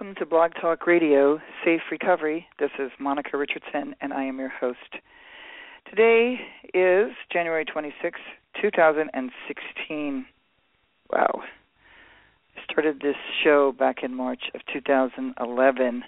welcome 0.00 0.14
to 0.18 0.24
Blog 0.24 0.52
Talk 0.58 0.86
Radio, 0.86 1.38
Safe 1.62 1.82
Recovery. 1.90 2.46
This 2.58 2.70
is 2.78 2.90
Monica 2.98 3.36
Richardson, 3.36 3.94
and 4.00 4.14
I 4.14 4.24
am 4.24 4.38
your 4.38 4.48
host. 4.48 4.78
Today 5.90 6.36
is 6.72 7.10
January 7.30 7.66
26, 7.66 8.18
2016. 8.62 10.26
Wow. 11.12 11.42
I 12.56 12.60
started 12.64 13.00
this 13.02 13.16
show 13.44 13.72
back 13.78 13.96
in 14.02 14.14
March 14.14 14.44
of 14.54 14.62
2011. 14.72 16.04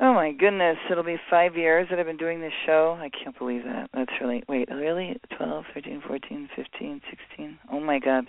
Oh 0.00 0.14
my 0.14 0.32
goodness, 0.32 0.76
it'll 0.90 1.04
be 1.04 1.20
five 1.30 1.54
years 1.54 1.86
that 1.90 2.00
I've 2.00 2.06
been 2.06 2.16
doing 2.16 2.40
this 2.40 2.52
show. 2.66 2.98
I 3.00 3.08
can't 3.08 3.38
believe 3.38 3.62
that. 3.62 3.90
That's 3.94 4.10
really, 4.20 4.42
wait, 4.48 4.68
really? 4.68 5.20
12, 5.36 5.64
13, 5.74 6.02
14, 6.08 6.48
15, 6.56 7.00
16. 7.08 7.58
Oh 7.70 7.78
my 7.78 8.00
God. 8.00 8.24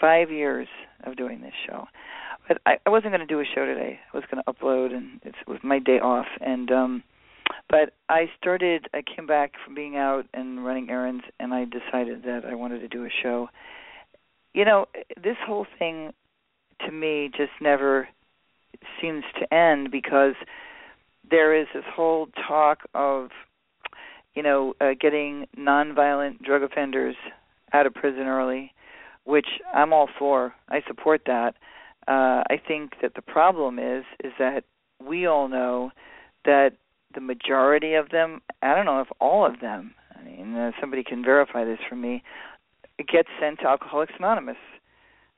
Five 0.00 0.30
years 0.30 0.68
of 1.02 1.16
doing 1.16 1.40
this 1.40 1.54
show. 1.66 1.88
I, 2.66 2.76
wasn't 2.86 3.12
going 3.12 3.20
to 3.20 3.26
do 3.26 3.40
a 3.40 3.44
show 3.44 3.66
today. 3.66 4.00
I 4.12 4.16
was 4.16 4.24
going 4.30 4.42
to 4.42 4.52
upload, 4.52 4.94
and 4.94 5.20
it 5.22 5.34
was 5.46 5.58
my 5.62 5.78
day 5.78 5.98
off. 6.00 6.26
And 6.40 6.70
um 6.70 7.02
but 7.68 7.92
I 8.08 8.30
started. 8.38 8.88
I 8.94 9.02
came 9.02 9.26
back 9.26 9.52
from 9.64 9.74
being 9.74 9.96
out 9.96 10.24
and 10.32 10.64
running 10.64 10.90
errands, 10.90 11.24
and 11.38 11.52
I 11.52 11.64
decided 11.64 12.22
that 12.24 12.44
I 12.44 12.54
wanted 12.54 12.80
to 12.80 12.88
do 12.88 13.04
a 13.04 13.10
show. 13.22 13.48
You 14.54 14.64
know, 14.64 14.86
this 15.22 15.36
whole 15.46 15.66
thing 15.78 16.12
to 16.86 16.92
me 16.92 17.30
just 17.36 17.52
never 17.60 18.08
seems 19.00 19.24
to 19.38 19.52
end 19.52 19.90
because 19.90 20.34
there 21.30 21.54
is 21.54 21.66
this 21.74 21.84
whole 21.94 22.28
talk 22.46 22.80
of, 22.94 23.30
you 24.34 24.42
know, 24.42 24.74
uh, 24.80 24.90
getting 24.98 25.46
nonviolent 25.58 26.42
drug 26.42 26.62
offenders 26.62 27.16
out 27.72 27.86
of 27.86 27.94
prison 27.94 28.22
early, 28.22 28.72
which 29.24 29.46
I'm 29.74 29.92
all 29.92 30.08
for. 30.18 30.54
I 30.68 30.82
support 30.86 31.22
that. 31.26 31.54
Uh, 32.08 32.42
I 32.48 32.58
think 32.66 32.94
that 33.02 33.14
the 33.14 33.22
problem 33.22 33.78
is 33.78 34.04
is 34.24 34.32
that 34.38 34.64
we 35.06 35.26
all 35.26 35.46
know 35.46 35.90
that 36.46 36.70
the 37.14 37.20
majority 37.20 37.94
of 37.94 38.08
them, 38.08 38.40
I 38.62 38.74
don't 38.74 38.86
know 38.86 39.00
if 39.00 39.08
all 39.20 39.44
of 39.44 39.60
them, 39.60 39.94
I 40.18 40.24
mean, 40.24 40.54
uh, 40.56 40.72
somebody 40.80 41.04
can 41.04 41.22
verify 41.22 41.64
this 41.64 41.78
for 41.86 41.96
me, 41.96 42.22
get 42.98 43.26
sent 43.38 43.60
to 43.60 43.66
Alcoholics 43.66 44.14
Anonymous. 44.18 44.56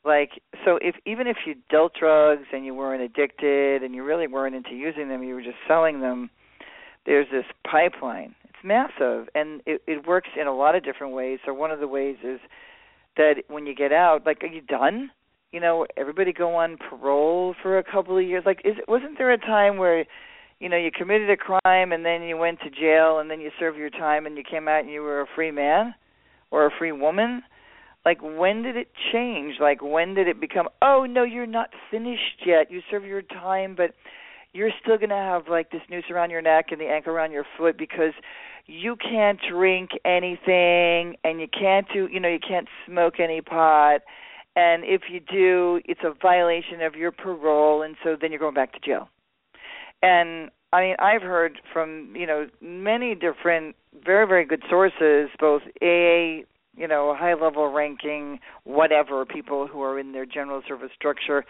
Like, 0.04 0.42
so 0.64 0.78
if 0.80 0.94
even 1.04 1.26
if 1.26 1.38
you 1.44 1.56
dealt 1.70 1.92
drugs 1.98 2.46
and 2.52 2.64
you 2.64 2.74
weren't 2.74 3.02
addicted 3.02 3.82
and 3.82 3.94
you 3.94 4.04
really 4.04 4.28
weren't 4.28 4.54
into 4.54 4.70
using 4.70 5.08
them, 5.08 5.22
you 5.22 5.34
were 5.34 5.42
just 5.42 5.58
selling 5.68 6.00
them, 6.00 6.30
there's 7.04 7.26
this 7.30 7.44
pipeline. 7.68 8.34
It's 8.44 8.64
massive, 8.64 9.28
and 9.34 9.60
it, 9.66 9.82
it 9.86 10.06
works 10.06 10.28
in 10.40 10.46
a 10.46 10.54
lot 10.54 10.74
of 10.74 10.84
different 10.84 11.12
ways. 11.14 11.40
So 11.44 11.52
one 11.52 11.70
of 11.70 11.80
the 11.80 11.88
ways 11.88 12.16
is 12.22 12.40
that 13.16 13.42
when 13.48 13.66
you 13.66 13.74
get 13.74 13.92
out, 13.92 14.24
like, 14.24 14.42
are 14.42 14.46
you 14.46 14.62
done? 14.62 15.10
You 15.52 15.58
know, 15.58 15.86
everybody 15.96 16.32
go 16.32 16.54
on 16.54 16.76
parole 16.76 17.54
for 17.60 17.78
a 17.78 17.84
couple 17.84 18.16
of 18.16 18.24
years. 18.24 18.44
Like, 18.46 18.60
is 18.64 18.76
wasn't 18.86 19.18
there 19.18 19.32
a 19.32 19.38
time 19.38 19.78
where 19.78 20.04
you 20.60 20.68
know 20.68 20.76
you 20.76 20.90
committed 20.96 21.28
a 21.28 21.36
crime 21.36 21.90
and 21.92 22.04
then 22.04 22.22
you 22.22 22.36
went 22.36 22.60
to 22.60 22.70
jail 22.70 23.18
and 23.18 23.28
then 23.28 23.40
you 23.40 23.50
served 23.58 23.76
your 23.76 23.90
time 23.90 24.26
and 24.26 24.36
you 24.36 24.44
came 24.48 24.68
out 24.68 24.80
and 24.80 24.90
you 24.90 25.02
were 25.02 25.20
a 25.20 25.26
free 25.34 25.50
man 25.50 25.94
or 26.52 26.66
a 26.66 26.70
free 26.78 26.92
woman? 26.92 27.42
Like 28.04 28.18
when 28.22 28.62
did 28.62 28.76
it 28.76 28.88
change? 29.12 29.56
Like 29.60 29.82
when 29.82 30.14
did 30.14 30.28
it 30.28 30.40
become 30.40 30.68
oh 30.82 31.04
no 31.04 31.24
you're 31.24 31.46
not 31.46 31.70
finished 31.90 32.46
yet. 32.46 32.70
You 32.70 32.80
serve 32.88 33.04
your 33.04 33.22
time 33.22 33.74
but 33.74 33.94
you're 34.52 34.70
still 34.82 34.98
going 34.98 35.10
to 35.10 35.16
have 35.16 35.48
like 35.48 35.70
this 35.70 35.82
noose 35.90 36.04
around 36.10 36.30
your 36.30 36.42
neck 36.42 36.66
and 36.70 36.80
the 36.80 36.86
ankle 36.86 37.12
around 37.12 37.32
your 37.32 37.44
foot 37.56 37.76
because 37.78 38.12
you 38.66 38.96
can't 38.96 39.38
drink 39.48 39.90
anything 40.04 41.16
and 41.24 41.40
you 41.40 41.46
can't 41.48 41.86
do 41.92 42.08
you 42.10 42.20
know 42.20 42.28
you 42.28 42.38
can't 42.38 42.68
smoke 42.86 43.14
any 43.18 43.40
pot 43.40 44.02
and 44.56 44.84
if 44.84 45.02
you 45.10 45.20
do 45.20 45.80
it's 45.84 46.00
a 46.04 46.12
violation 46.20 46.82
of 46.82 46.94
your 46.94 47.12
parole 47.12 47.82
and 47.82 47.96
so 48.02 48.16
then 48.20 48.30
you're 48.30 48.40
going 48.40 48.54
back 48.54 48.72
to 48.72 48.80
jail 48.80 49.08
and 50.02 50.50
I 50.72 50.80
mean, 50.82 50.96
I've 51.00 51.22
heard 51.22 51.60
from 51.72 52.14
you 52.14 52.26
know 52.26 52.46
many 52.60 53.14
different, 53.14 53.74
very 54.04 54.26
very 54.26 54.44
good 54.44 54.62
sources, 54.70 55.28
both 55.38 55.62
AA, 55.82 56.44
you 56.76 56.86
know, 56.88 57.14
high 57.18 57.34
level 57.34 57.68
ranking, 57.72 58.38
whatever 58.64 59.24
people 59.24 59.66
who 59.66 59.82
are 59.82 59.98
in 59.98 60.12
their 60.12 60.26
general 60.26 60.62
service 60.66 60.90
structure, 60.94 61.44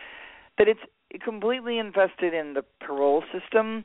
that 0.58 0.68
it's 0.68 0.80
completely 1.22 1.78
invested 1.78 2.32
in 2.32 2.54
the 2.54 2.64
parole 2.80 3.22
system, 3.32 3.84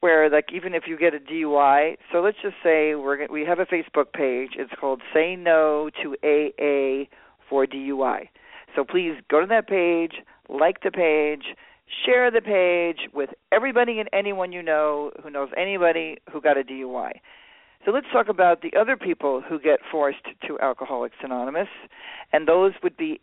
where 0.00 0.30
like 0.30 0.46
even 0.54 0.72
if 0.72 0.84
you 0.86 0.96
get 0.96 1.14
a 1.14 1.18
DUI, 1.18 1.96
so 2.12 2.20
let's 2.20 2.38
just 2.40 2.56
say 2.62 2.94
we're 2.94 3.26
we 3.26 3.44
have 3.44 3.58
a 3.58 3.66
Facebook 3.66 4.12
page. 4.12 4.50
It's 4.56 4.72
called 4.78 5.02
Say 5.12 5.34
No 5.34 5.90
to 6.02 6.14
AA 6.22 7.08
for 7.48 7.66
DUI. 7.66 8.28
So 8.76 8.84
please 8.84 9.16
go 9.28 9.40
to 9.40 9.46
that 9.46 9.66
page, 9.66 10.22
like 10.48 10.82
the 10.82 10.92
page 10.92 11.56
share 12.04 12.30
the 12.30 12.40
page 12.40 13.08
with 13.12 13.30
everybody 13.52 14.00
and 14.00 14.08
anyone 14.12 14.52
you 14.52 14.62
know 14.62 15.12
who 15.22 15.30
knows 15.30 15.48
anybody 15.56 16.18
who 16.32 16.40
got 16.40 16.58
a 16.58 16.62
DUI. 16.62 17.12
So 17.84 17.92
let's 17.92 18.06
talk 18.12 18.28
about 18.28 18.62
the 18.62 18.72
other 18.78 18.96
people 18.96 19.42
who 19.46 19.60
get 19.60 19.78
forced 19.90 20.24
to 20.46 20.58
Alcoholics 20.58 21.16
Anonymous, 21.22 21.68
and 22.32 22.48
those 22.48 22.72
would 22.82 22.96
be 22.96 23.20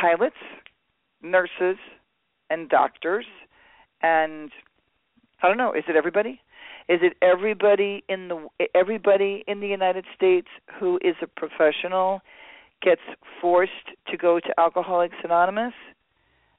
pilots, 0.00 0.36
nurses, 1.22 1.76
and 2.50 2.68
doctors. 2.68 3.26
And 4.02 4.50
I 5.42 5.48
don't 5.48 5.58
know, 5.58 5.72
is 5.72 5.84
it 5.88 5.94
everybody? 5.94 6.40
Is 6.88 7.00
it 7.02 7.16
everybody 7.22 8.04
in 8.08 8.28
the 8.28 8.66
everybody 8.74 9.44
in 9.48 9.60
the 9.60 9.66
United 9.66 10.04
States 10.14 10.48
who 10.78 10.98
is 11.02 11.16
a 11.20 11.26
professional 11.26 12.20
gets 12.82 13.00
forced 13.40 13.72
to 14.08 14.16
go 14.16 14.40
to 14.40 14.60
Alcoholics 14.60 15.16
Anonymous? 15.24 15.74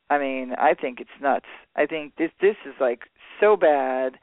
I 0.09 0.17
mean, 0.17 0.53
I 0.57 0.73
think 0.73 0.99
it's 0.99 1.09
nuts. 1.21 1.45
I 1.75 1.85
think 1.85 2.15
this 2.17 2.31
this 2.41 2.55
is 2.65 2.73
like 2.79 3.01
so 3.39 3.55
bad. 3.57 4.17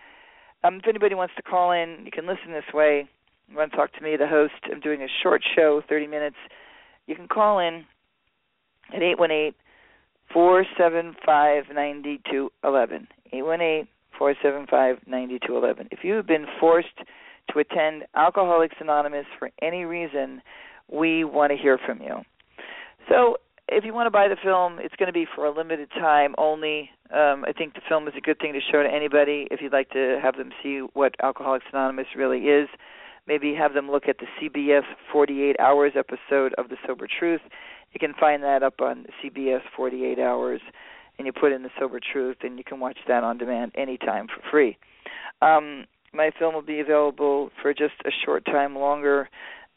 Um, 0.62 0.76
if 0.76 0.88
anybody 0.88 1.14
wants 1.14 1.34
to 1.36 1.42
call 1.42 1.72
in, 1.72 1.98
you 2.04 2.10
can 2.10 2.26
listen 2.26 2.52
this 2.52 2.72
way. 2.72 3.08
You 3.48 3.56
want 3.58 3.70
to 3.72 3.76
talk 3.76 3.92
to 3.94 4.02
me, 4.02 4.16
the 4.16 4.26
host? 4.26 4.54
I'm 4.72 4.80
doing 4.80 5.02
a 5.02 5.08
short 5.22 5.42
show, 5.54 5.82
30 5.86 6.06
minutes. 6.06 6.36
You 7.06 7.14
can 7.14 7.28
call 7.28 7.58
in 7.58 7.84
at 8.94 9.02
eight 9.02 9.18
one 9.18 9.30
eight 9.30 9.54
four 10.32 10.64
seven 10.78 11.14
five 11.24 11.64
ninety 11.72 12.20
two 12.30 12.50
eleven. 12.62 13.08
Eight 13.32 13.44
one 13.44 13.60
eight 13.60 13.88
four 14.18 14.34
seven 14.42 14.66
five 14.68 14.98
ninety 15.06 15.38
two 15.46 15.56
eleven. 15.56 15.88
If 15.90 16.00
you 16.02 16.14
have 16.14 16.26
been 16.26 16.46
forced 16.58 16.96
to 17.52 17.58
attend 17.58 18.04
Alcoholics 18.14 18.76
Anonymous 18.80 19.26
for 19.38 19.50
any 19.60 19.84
reason, 19.84 20.40
we 20.90 21.24
want 21.24 21.50
to 21.52 21.56
hear 21.56 21.78
from 21.78 22.00
you. 22.00 22.16
So 23.08 23.36
if 23.68 23.84
you 23.84 23.94
want 23.94 24.06
to 24.06 24.10
buy 24.10 24.28
the 24.28 24.36
film, 24.42 24.78
it's 24.78 24.94
going 24.96 25.06
to 25.06 25.12
be 25.12 25.26
for 25.34 25.46
a 25.46 25.50
limited 25.54 25.90
time 25.90 26.34
only. 26.38 26.90
Um, 27.12 27.44
I 27.46 27.52
think 27.56 27.74
the 27.74 27.80
film 27.88 28.06
is 28.08 28.14
a 28.16 28.20
good 28.20 28.38
thing 28.38 28.52
to 28.52 28.60
show 28.60 28.82
to 28.82 28.88
anybody 28.88 29.48
if 29.50 29.60
you'd 29.60 29.72
like 29.72 29.90
to 29.90 30.18
have 30.22 30.36
them 30.36 30.50
see 30.62 30.80
what 30.92 31.14
Alcoholics 31.22 31.66
Anonymous 31.72 32.06
really 32.16 32.40
is. 32.40 32.68
Maybe 33.26 33.54
have 33.54 33.72
them 33.72 33.90
look 33.90 34.04
at 34.06 34.18
the 34.18 34.26
CBS 34.38 34.82
48 35.10 35.56
Hours 35.58 35.92
episode 35.96 36.54
of 36.58 36.68
The 36.68 36.76
Sober 36.86 37.06
Truth. 37.06 37.40
You 37.92 38.00
can 38.00 38.12
find 38.18 38.42
that 38.42 38.62
up 38.62 38.80
on 38.80 39.06
CBS 39.22 39.62
48 39.74 40.18
Hours, 40.18 40.60
and 41.18 41.26
you 41.26 41.32
put 41.32 41.52
in 41.52 41.62
The 41.62 41.70
Sober 41.78 42.00
Truth, 42.00 42.38
and 42.42 42.58
you 42.58 42.64
can 42.64 42.80
watch 42.80 42.98
that 43.08 43.24
on 43.24 43.38
demand 43.38 43.72
anytime 43.76 44.26
for 44.26 44.42
free. 44.50 44.76
Um, 45.40 45.86
my 46.12 46.30
film 46.38 46.54
will 46.54 46.62
be 46.62 46.80
available 46.80 47.50
for 47.62 47.72
just 47.72 47.94
a 48.04 48.10
short 48.24 48.44
time 48.44 48.76
longer 48.76 49.30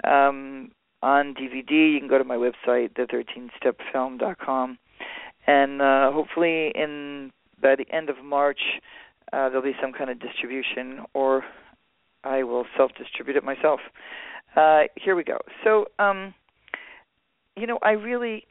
um, 0.04 0.72
on 1.02 1.34
DVD. 1.36 1.94
You 1.94 2.00
can 2.00 2.08
go 2.08 2.18
to 2.18 2.24
my 2.24 2.36
website, 2.36 2.94
the13stepfilm.com, 2.96 4.78
and 5.46 5.82
uh, 5.82 6.12
hopefully 6.12 6.72
in 6.76 7.32
by 7.62 7.76
the 7.76 7.86
end 7.92 8.10
of 8.10 8.24
March 8.24 8.60
uh, 9.34 9.50
there'll 9.50 9.62
be 9.62 9.76
some 9.82 9.94
kind 9.94 10.10
of 10.10 10.20
distribution, 10.20 11.02
or 11.14 11.44
I 12.24 12.44
will 12.44 12.66
self-distribute 12.78 13.36
it 13.36 13.44
myself. 13.44 13.80
Uh, 14.56 14.84
here 14.96 15.16
we 15.16 15.24
go. 15.24 15.38
So, 15.64 15.88
um, 16.00 16.34
you 17.56 17.68
know, 17.68 17.78
I 17.82 17.92
really, 17.92 18.46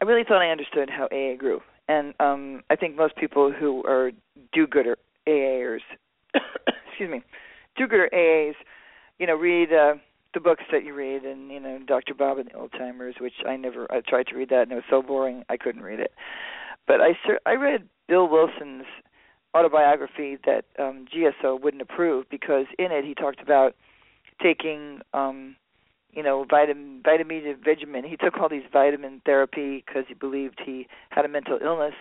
I 0.00 0.04
really 0.04 0.24
thought 0.24 0.42
I 0.42 0.50
understood 0.50 0.90
how 0.90 1.04
AA 1.06 1.36
grew, 1.36 1.60
and 1.88 2.14
um, 2.20 2.62
I 2.70 2.76
think 2.76 2.96
most 2.96 3.16
people 3.16 3.52
who 3.52 3.82
are 3.84 4.10
do-gooder 4.52 4.98
AAers, 5.26 5.80
excuse 6.88 7.10
me, 7.10 7.22
do-gooder 7.76 8.10
AAs, 8.12 8.54
you 9.18 9.26
know, 9.26 9.34
read. 9.34 9.72
Uh, 9.72 9.94
the 10.34 10.40
books 10.40 10.64
that 10.72 10.84
you 10.84 10.94
read 10.94 11.24
and 11.24 11.50
you 11.50 11.60
know 11.60 11.78
Dr. 11.86 12.14
Bob 12.14 12.38
and 12.38 12.50
the 12.50 12.54
Old 12.54 12.72
Timers, 12.72 13.16
which 13.20 13.34
I 13.46 13.56
never 13.56 13.90
I 13.90 14.00
tried 14.00 14.26
to 14.28 14.36
read 14.36 14.50
that 14.50 14.62
and 14.62 14.72
it 14.72 14.76
was 14.76 14.84
so 14.90 15.02
boring 15.02 15.44
I 15.48 15.56
couldn't 15.56 15.82
read 15.82 16.00
it. 16.00 16.12
But 16.86 17.00
I 17.00 17.16
I 17.46 17.54
read 17.54 17.88
Bill 18.08 18.28
Wilson's 18.28 18.84
autobiography 19.54 20.36
that 20.44 20.64
um 20.78 21.06
GSO 21.14 21.60
wouldn't 21.60 21.82
approve 21.82 22.26
because 22.30 22.66
in 22.78 22.90
it 22.92 23.04
he 23.04 23.14
talked 23.14 23.40
about 23.40 23.74
taking 24.42 25.00
um 25.12 25.56
you 26.12 26.22
know 26.22 26.44
vitamin 26.48 27.00
vitamin 27.04 27.56
vitamin 27.64 28.04
he 28.04 28.16
took 28.16 28.38
all 28.38 28.48
these 28.48 28.64
vitamin 28.72 29.22
therapy 29.24 29.84
because 29.86 30.04
he 30.08 30.14
believed 30.14 30.60
he 30.64 30.86
had 31.10 31.24
a 31.24 31.28
mental 31.28 31.58
illness 31.62 31.94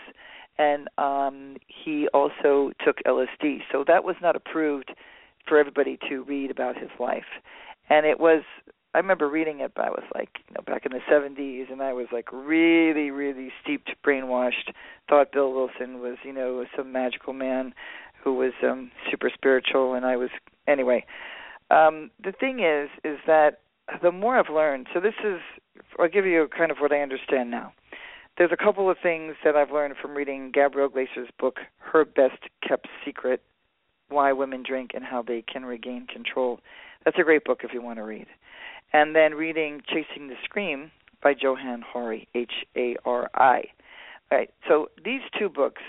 and 0.57 0.87
um 0.97 1.57
he 1.67 2.07
also 2.13 2.71
took 2.83 2.97
LSD 3.05 3.59
so 3.71 3.83
that 3.87 4.03
was 4.03 4.15
not 4.21 4.35
approved 4.35 4.93
for 5.47 5.57
everybody 5.57 5.97
to 6.09 6.23
read 6.23 6.49
about 6.49 6.77
his 6.77 6.89
life 6.99 7.41
and 7.89 8.05
it 8.05 8.19
was 8.19 8.43
I 8.95 8.99
remember 8.99 9.27
reading 9.27 9.59
it, 9.61 9.71
but 9.75 9.85
I 9.85 9.89
was 9.89 10.03
like, 10.13 10.29
you 10.47 10.53
know, 10.53 10.63
back 10.71 10.85
in 10.85 10.91
the 10.91 10.99
70s, 11.11 11.71
and 11.71 11.81
I 11.81 11.93
was 11.93 12.07
like 12.11 12.31
really, 12.31 13.09
really 13.09 13.51
steeped, 13.61 13.89
brainwashed. 14.05 14.71
Thought 15.09 15.31
Bill 15.31 15.51
Wilson 15.51 15.99
was, 15.99 16.17
you 16.23 16.31
know, 16.31 16.63
some 16.77 16.91
magical 16.91 17.33
man 17.33 17.73
who 18.23 18.35
was 18.35 18.53
um 18.63 18.91
super 19.09 19.31
spiritual, 19.33 19.93
and 19.93 20.05
I 20.05 20.15
was 20.15 20.29
anyway. 20.67 21.05
Um, 21.71 22.11
the 22.23 22.31
thing 22.31 22.59
is, 22.59 22.89
is 23.03 23.17
that 23.25 23.61
the 24.01 24.11
more 24.11 24.37
I've 24.37 24.53
learned, 24.53 24.87
so 24.93 24.99
this 24.99 25.15
is, 25.25 25.39
I'll 25.99 26.07
give 26.07 26.25
you 26.25 26.47
kind 26.55 26.71
of 26.71 26.77
what 26.77 26.91
I 26.91 27.01
understand 27.01 27.49
now. 27.49 27.73
There's 28.37 28.51
a 28.51 28.63
couple 28.63 28.89
of 28.89 28.97
things 29.01 29.35
that 29.43 29.55
I've 29.55 29.71
learned 29.71 29.95
from 30.01 30.15
reading 30.15 30.51
Gabrielle 30.53 30.89
Glaser's 30.89 31.29
book, 31.39 31.59
Her 31.79 32.05
Best 32.05 32.43
Kept 32.67 32.87
Secret: 33.03 33.41
Why 34.09 34.33
Women 34.33 34.63
Drink 34.65 34.91
and 34.93 35.03
How 35.03 35.23
They 35.23 35.41
Can 35.41 35.65
Regain 35.65 36.05
Control 36.05 36.59
that's 37.05 37.17
a 37.19 37.23
great 37.23 37.43
book 37.43 37.61
if 37.63 37.73
you 37.73 37.81
want 37.81 37.97
to 37.97 38.03
read. 38.03 38.27
And 38.91 39.15
then 39.15 39.33
reading 39.33 39.81
Chasing 39.87 40.27
the 40.27 40.35
Scream 40.43 40.91
by 41.21 41.33
Johann 41.39 41.81
Hari, 41.81 42.27
H 42.35 42.51
A 42.75 42.95
R 43.05 43.29
I. 43.33 43.63
Right. 44.31 44.49
So 44.67 44.89
these 45.03 45.21
two 45.37 45.49
books, 45.49 45.81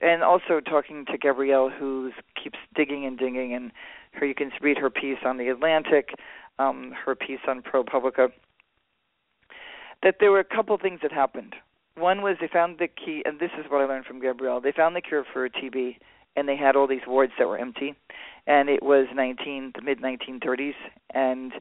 and 0.00 0.22
also 0.22 0.60
talking 0.60 1.04
to 1.06 1.18
Gabrielle, 1.18 1.70
who 1.70 2.10
keeps 2.42 2.58
digging 2.74 3.04
and 3.06 3.18
digging, 3.18 3.54
and 3.54 3.72
her 4.12 4.26
you 4.26 4.34
can 4.34 4.50
read 4.60 4.78
her 4.78 4.90
piece 4.90 5.18
on 5.24 5.38
the 5.38 5.48
Atlantic, 5.48 6.10
um, 6.58 6.92
her 7.04 7.14
piece 7.14 7.40
on 7.48 7.62
ProPublica. 7.62 8.28
That 10.02 10.16
there 10.20 10.30
were 10.30 10.40
a 10.40 10.44
couple 10.44 10.76
things 10.78 11.00
that 11.02 11.12
happened. 11.12 11.54
One 11.96 12.20
was 12.20 12.36
they 12.40 12.48
found 12.48 12.78
the 12.78 12.88
key, 12.88 13.22
and 13.24 13.40
this 13.40 13.50
is 13.58 13.70
what 13.70 13.80
I 13.80 13.86
learned 13.86 14.04
from 14.04 14.20
Gabrielle. 14.20 14.60
They 14.60 14.72
found 14.72 14.94
the 14.94 15.00
cure 15.00 15.24
for 15.32 15.48
TB, 15.48 15.96
and 16.36 16.48
they 16.48 16.56
had 16.56 16.76
all 16.76 16.86
these 16.86 17.06
wards 17.06 17.32
that 17.38 17.48
were 17.48 17.58
empty 17.58 17.94
and 18.46 18.68
it 18.68 18.82
was 18.82 19.06
19 19.14 19.72
the 19.74 19.82
mid 19.82 20.00
1930s 20.00 20.74
and 21.14 21.52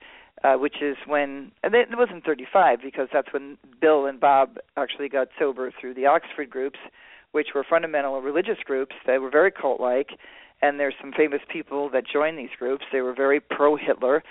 uh, 0.43 0.55
which 0.55 0.81
is 0.81 0.97
when 1.07 1.51
and 1.63 1.73
it 1.73 1.87
wasn't 1.93 2.23
35 2.23 2.79
because 2.83 3.07
that's 3.11 3.31
when 3.33 3.57
Bill 3.79 4.05
and 4.05 4.19
Bob 4.19 4.57
actually 4.77 5.09
got 5.09 5.29
sober 5.39 5.71
through 5.79 5.93
the 5.93 6.05
Oxford 6.05 6.49
groups, 6.49 6.79
which 7.31 7.49
were 7.55 7.65
fundamental 7.67 8.21
religious 8.21 8.59
groups 8.63 8.95
that 9.07 9.21
were 9.21 9.29
very 9.29 9.51
cult-like, 9.51 10.09
and 10.61 10.79
there's 10.79 10.93
some 11.01 11.13
famous 11.13 11.41
people 11.51 11.89
that 11.89 12.03
joined 12.11 12.37
these 12.37 12.49
groups. 12.59 12.83
They 12.91 13.01
were 13.01 13.13
very 13.13 13.39
pro-Hitler, 13.39 14.23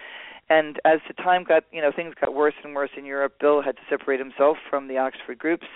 and 0.50 0.78
as 0.84 1.00
the 1.08 1.14
time 1.14 1.42
got, 1.42 1.64
you 1.72 1.80
know, 1.80 1.90
things 1.94 2.14
got 2.20 2.34
worse 2.34 2.54
and 2.62 2.74
worse 2.74 2.90
in 2.96 3.04
Europe. 3.04 3.34
Bill 3.40 3.62
had 3.62 3.76
to 3.76 3.82
separate 3.88 4.20
himself 4.20 4.58
from 4.68 4.88
the 4.88 4.98
Oxford 4.98 5.38
groups, 5.38 5.66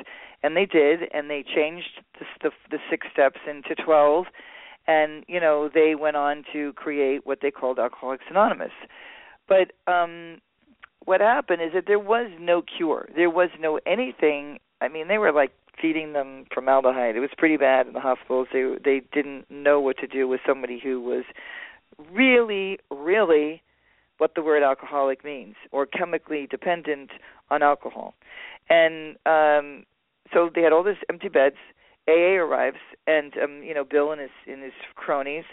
and 0.43 0.57
they 0.57 0.67
did, 0.67 1.01
and 1.13 1.29
they 1.31 1.43
changed 1.43 2.03
the, 2.19 2.27
the, 2.43 2.51
the 2.71 2.79
six 2.91 3.07
steps 3.13 3.41
into 3.49 3.75
12 3.75 4.27
and 4.89 5.25
you 5.29 5.39
know 5.39 5.71
they 5.73 5.95
went 5.95 6.17
on 6.17 6.43
to 6.53 6.73
create 6.73 7.25
what 7.25 7.39
they 7.41 7.53
called 7.53 7.79
Alcoholics 7.79 8.25
Anonymous. 8.29 8.73
But 9.47 9.73
um 9.87 10.41
what 11.05 11.21
happened 11.21 11.63
is 11.63 11.73
that 11.75 11.85
there 11.87 11.99
was 11.99 12.31
no 12.39 12.61
cure. 12.63 13.09
There 13.15 13.31
was 13.31 13.49
no 13.59 13.81
anything. 13.87 14.59
I 14.81 14.89
mean, 14.89 15.09
they 15.09 15.17
were 15.17 15.33
like 15.33 15.53
feeding 15.81 16.13
them 16.13 16.45
formaldehyde. 16.53 17.17
It 17.17 17.21
was 17.21 17.31
pretty 17.37 17.57
bad 17.57 17.87
in 17.87 17.93
the 17.93 18.01
hospitals. 18.01 18.49
They 18.53 18.77
they 18.83 19.03
didn't 19.13 19.51
know 19.51 19.81
what 19.81 19.97
to 19.99 20.07
do 20.07 20.27
with 20.27 20.41
somebody 20.47 20.81
who 20.83 21.01
was 21.01 21.25
really, 22.13 22.79
really 22.91 23.63
what 24.19 24.35
the 24.35 24.43
word 24.43 24.63
alcoholic 24.63 25.25
means, 25.25 25.55
or 25.71 25.87
chemically 25.87 26.47
dependent 26.51 27.11
on 27.51 27.63
alcohol. 27.63 28.15
And 28.69 29.17
um 29.25 29.85
so 30.33 30.51
they 30.55 30.63
had 30.63 30.73
all 30.73 30.83
these 30.83 30.97
empty 31.09 31.29
beds 31.29 31.57
AA 32.09 32.37
arrives, 32.37 32.79
and 33.07 33.35
um, 33.43 33.63
you 33.63 33.75
know 33.75 33.85
Bill 33.85 34.13
and 34.13 34.21
his 34.21 34.31
and 34.47 34.63
his 34.63 34.73
cronies, 34.95 35.45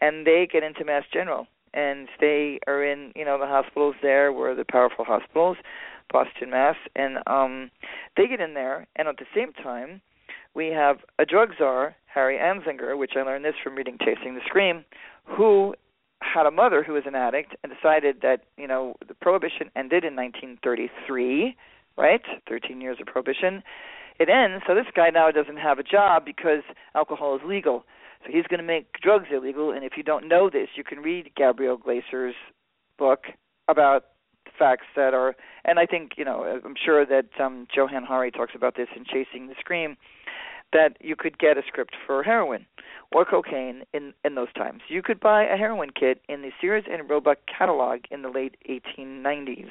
and 0.00 0.26
they 0.26 0.48
get 0.50 0.62
into 0.62 0.84
Mass 0.84 1.04
General, 1.12 1.46
and 1.74 2.08
they 2.20 2.60
are 2.66 2.84
in 2.84 3.12
you 3.16 3.24
know 3.24 3.38
the 3.38 3.46
hospitals 3.46 3.96
there, 4.00 4.32
were 4.32 4.54
the 4.54 4.64
powerful 4.64 5.04
hospitals, 5.04 5.56
Boston, 6.12 6.50
Mass, 6.50 6.76
and 6.94 7.18
um, 7.26 7.70
they 8.16 8.28
get 8.28 8.40
in 8.40 8.54
there, 8.54 8.86
and 8.96 9.08
at 9.08 9.16
the 9.16 9.26
same 9.34 9.52
time, 9.52 10.00
we 10.54 10.68
have 10.68 10.98
a 11.18 11.26
drug 11.26 11.50
czar, 11.58 11.96
Harry 12.06 12.38
Anslinger, 12.38 12.96
which 12.96 13.12
I 13.16 13.22
learned 13.22 13.44
this 13.44 13.54
from 13.62 13.74
reading 13.74 13.98
Chasing 13.98 14.34
the 14.34 14.40
Scream, 14.46 14.84
who 15.24 15.74
had 16.20 16.46
a 16.46 16.50
mother 16.50 16.82
who 16.82 16.92
was 16.92 17.04
an 17.06 17.14
addict 17.14 17.54
and 17.62 17.72
decided 17.72 18.20
that 18.22 18.44
you 18.56 18.68
know 18.68 18.94
the 19.06 19.14
prohibition 19.14 19.70
ended 19.74 20.04
in 20.04 20.14
1933, 20.14 21.56
right? 21.96 22.22
13 22.48 22.80
years 22.80 22.98
of 23.00 23.06
prohibition 23.06 23.62
it 24.18 24.28
ends. 24.28 24.64
So 24.66 24.74
this 24.74 24.86
guy 24.94 25.10
now 25.10 25.30
doesn't 25.30 25.58
have 25.58 25.78
a 25.78 25.82
job 25.82 26.24
because 26.24 26.62
alcohol 26.94 27.36
is 27.36 27.42
legal. 27.44 27.84
So 28.24 28.32
he's 28.32 28.46
going 28.46 28.60
to 28.60 28.66
make 28.66 29.00
drugs 29.00 29.26
illegal. 29.32 29.70
And 29.70 29.84
if 29.84 29.92
you 29.96 30.02
don't 30.02 30.28
know 30.28 30.48
this, 30.50 30.68
you 30.76 30.84
can 30.84 30.98
read 31.00 31.32
Gabrielle 31.36 31.76
Glaser's 31.76 32.34
book 32.98 33.24
about 33.68 34.04
facts 34.58 34.86
that 34.96 35.14
are. 35.14 35.34
And 35.64 35.78
I 35.78 35.86
think 35.86 36.12
you 36.16 36.24
know, 36.24 36.60
I'm 36.64 36.74
sure 36.82 37.04
that 37.06 37.28
um, 37.40 37.66
Johann 37.74 38.04
Hari 38.04 38.30
talks 38.30 38.52
about 38.54 38.76
this 38.76 38.88
in 38.96 39.04
Chasing 39.04 39.48
the 39.48 39.54
Scream, 39.58 39.96
that 40.72 40.96
you 41.00 41.16
could 41.16 41.38
get 41.38 41.56
a 41.56 41.62
script 41.66 41.94
for 42.06 42.22
heroin 42.22 42.66
or 43.12 43.24
cocaine 43.24 43.82
in 43.92 44.12
in 44.24 44.34
those 44.34 44.52
times. 44.54 44.82
You 44.88 45.02
could 45.02 45.20
buy 45.20 45.44
a 45.44 45.56
heroin 45.56 45.90
kit 45.90 46.20
in 46.28 46.42
the 46.42 46.50
Sears 46.60 46.84
and 46.90 47.08
Roebuck 47.08 47.38
catalog 47.46 48.00
in 48.10 48.22
the 48.22 48.28
late 48.28 48.56
1890s. 48.68 49.70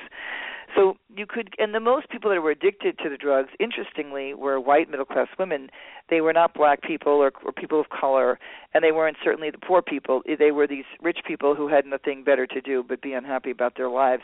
So 0.75 0.97
you 1.15 1.25
could, 1.27 1.53
and 1.59 1.73
the 1.73 1.79
most 1.79 2.09
people 2.09 2.31
that 2.31 2.41
were 2.41 2.51
addicted 2.51 2.97
to 2.99 3.09
the 3.09 3.17
drugs, 3.17 3.49
interestingly, 3.59 4.33
were 4.33 4.59
white 4.59 4.89
middle 4.89 5.05
class 5.05 5.27
women. 5.37 5.69
They 6.09 6.21
were 6.21 6.33
not 6.33 6.53
black 6.53 6.81
people 6.81 7.13
or, 7.13 7.31
or 7.45 7.51
people 7.51 7.79
of 7.79 7.89
color, 7.89 8.39
and 8.73 8.83
they 8.83 8.91
weren't 8.91 9.17
certainly 9.23 9.51
the 9.51 9.59
poor 9.59 9.81
people. 9.81 10.21
They 10.25 10.51
were 10.51 10.67
these 10.67 10.85
rich 11.01 11.19
people 11.27 11.53
who 11.55 11.67
had 11.67 11.85
nothing 11.85 12.23
better 12.23 12.47
to 12.47 12.61
do 12.61 12.83
but 12.87 13.01
be 13.01 13.13
unhappy 13.13 13.51
about 13.51 13.75
their 13.77 13.89
lives, 13.89 14.23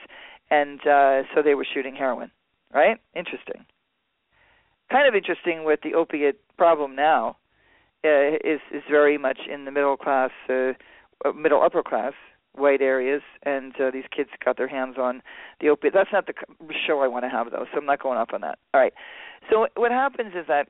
and 0.50 0.80
uh, 0.88 1.24
so 1.36 1.42
they 1.44 1.56
were 1.56 1.68
shooting 1.72 1.96
heroin. 1.96 2.32
Right? 2.74 2.98
Interesting. 3.16 3.66
Kind 4.92 5.08
of 5.08 5.16
interesting 5.16 5.64
with 5.64 5.82
the 5.84 5.94
opiate 5.94 6.40
problem 6.58 6.96
now 6.96 7.38
uh, 8.04 8.36
is 8.44 8.60
is 8.72 8.84
very 8.90 9.18
much 9.18 9.40
in 9.52 9.66
the 9.66 9.72
middle 9.72 9.98
class, 9.98 10.32
uh, 10.50 10.74
uh 11.26 11.32
middle 11.34 11.62
upper 11.62 11.84
class 11.84 12.14
white 12.54 12.82
areas, 12.82 13.22
and 13.44 13.74
uh, 13.80 13.92
these 13.92 14.06
kids 14.16 14.30
got 14.44 14.58
their 14.58 14.68
hands 14.68 14.96
on 14.98 15.22
the 15.62 15.70
opiate. 15.70 15.94
That's 15.94 16.12
not 16.12 16.28
the 16.28 16.34
show 16.88 17.02
I 17.02 17.08
want 17.08 17.26
to 17.26 17.30
have, 17.30 17.52
though, 17.52 17.66
so 17.72 17.78
I'm 17.78 17.86
not 17.86 18.02
going 18.02 18.18
up 18.18 18.34
on 18.34 18.42
that. 18.42 18.60
All 18.74 18.82
right. 18.82 18.94
So 19.50 19.68
what 19.76 19.92
happens 19.92 20.34
is 20.36 20.46
that 20.48 20.68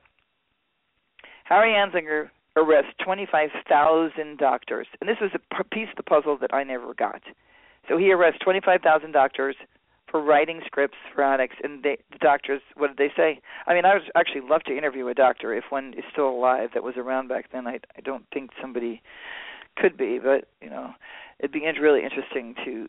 Harry 1.44 1.72
Anslinger 1.72 2.30
arrests 2.56 2.92
25,000 3.04 4.38
doctors, 4.38 4.86
and 5.00 5.08
this 5.08 5.16
was 5.20 5.30
a 5.34 5.64
piece 5.64 5.88
of 5.90 5.96
the 5.96 6.02
puzzle 6.02 6.36
that 6.40 6.54
I 6.54 6.62
never 6.62 6.94
got. 6.94 7.22
So 7.88 7.96
he 7.96 8.12
arrests 8.12 8.40
25,000 8.42 9.12
doctors 9.12 9.56
for 10.10 10.22
writing 10.22 10.60
scripts 10.66 10.96
for 11.14 11.22
addicts, 11.22 11.56
and 11.62 11.82
they, 11.82 11.98
the 12.10 12.18
doctors, 12.18 12.60
what 12.76 12.88
did 12.88 12.96
they 12.96 13.12
say? 13.16 13.40
I 13.66 13.74
mean, 13.74 13.84
I 13.84 13.94
would 13.94 14.02
actually 14.16 14.42
love 14.48 14.62
to 14.64 14.76
interview 14.76 15.08
a 15.08 15.14
doctor 15.14 15.54
if 15.54 15.64
one 15.70 15.94
is 15.96 16.04
still 16.10 16.28
alive 16.28 16.70
that 16.74 16.82
was 16.82 16.96
around 16.96 17.28
back 17.28 17.46
then. 17.52 17.66
I 17.66 17.80
I 17.96 18.00
don't 18.02 18.24
think 18.32 18.50
somebody 18.60 19.02
could 19.76 19.96
be, 19.96 20.18
but 20.22 20.48
you 20.60 20.70
know, 20.70 20.92
it'd 21.38 21.52
be 21.52 21.62
really 21.80 22.02
interesting 22.02 22.54
to 22.64 22.88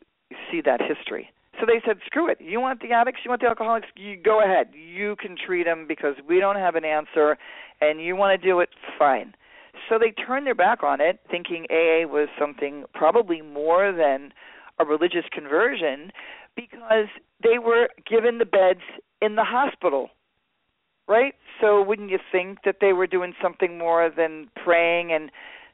see 0.52 0.62
that 0.66 0.82
history. 0.82 1.32
So 1.60 1.66
they 1.66 1.82
said, 1.86 2.00
"Screw 2.06 2.30
it. 2.30 2.40
You 2.42 2.60
want 2.60 2.82
the 2.82 2.92
addicts, 2.92 3.22
you 3.24 3.30
want 3.30 3.42
the 3.42 3.48
alcoholics, 3.48 3.88
you 3.96 4.16
go 4.18 4.42
ahead. 4.42 4.70
You 4.74 5.16
can 5.18 5.36
treat 5.36 5.66
them 5.66 5.86
because 5.88 6.16
we 6.28 6.40
don't 6.40 6.56
have 6.56 6.76
an 6.76 6.86
answer, 6.86 7.38
and 7.82 8.02
you 8.02 8.16
want 8.16 8.40
to 8.40 8.48
do 8.48 8.60
it, 8.62 8.70
fine." 8.98 9.36
So 9.90 9.98
they 10.00 10.12
turned 10.12 10.46
their 10.46 10.56
back 10.56 10.84
on 10.84 11.02
it, 11.02 11.20
thinking 11.30 11.66
AA 11.70 12.06
was 12.08 12.30
something 12.40 12.86
probably 12.94 13.42
more 13.42 13.92
than 13.92 14.34
a 14.80 14.86
religious 14.86 15.26
conversion 15.32 16.12
because 16.56 17.08
they 17.44 17.58
were 17.60 17.90
given 18.10 18.38
the 18.38 18.46
beds 18.46 18.82
in 19.22 19.36
the 19.36 19.44
hospital. 19.44 20.10
Right? 21.08 21.34
So 21.60 21.82
wouldn't 21.84 22.10
you 22.10 22.20
think 22.32 22.60
that 22.64 22.78
they 22.80 22.94
were 22.94 23.08
doing 23.08 23.34
something 23.42 23.78
more 23.78 24.10
than 24.16 24.50
praying 24.64 25.12
and 25.12 25.32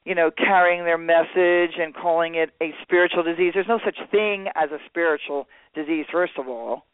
you 0.07 0.15
know, 0.15 0.31
carrying 0.31 0.85
their 0.85 0.97
message 0.97 1.75
and 1.77 1.93
calling 1.93 2.35
it 2.35 2.51
a 2.61 2.71
spiritual 2.81 3.23
disease. 3.23 3.51
There's 3.53 3.67
no 3.67 3.81
such 3.83 3.97
thing 4.09 4.47
as 4.55 4.71
a 4.71 4.77
spiritual 4.87 5.49
disease, 5.75 6.05
first 6.09 6.39
of 6.39 6.47
all. 6.47 6.85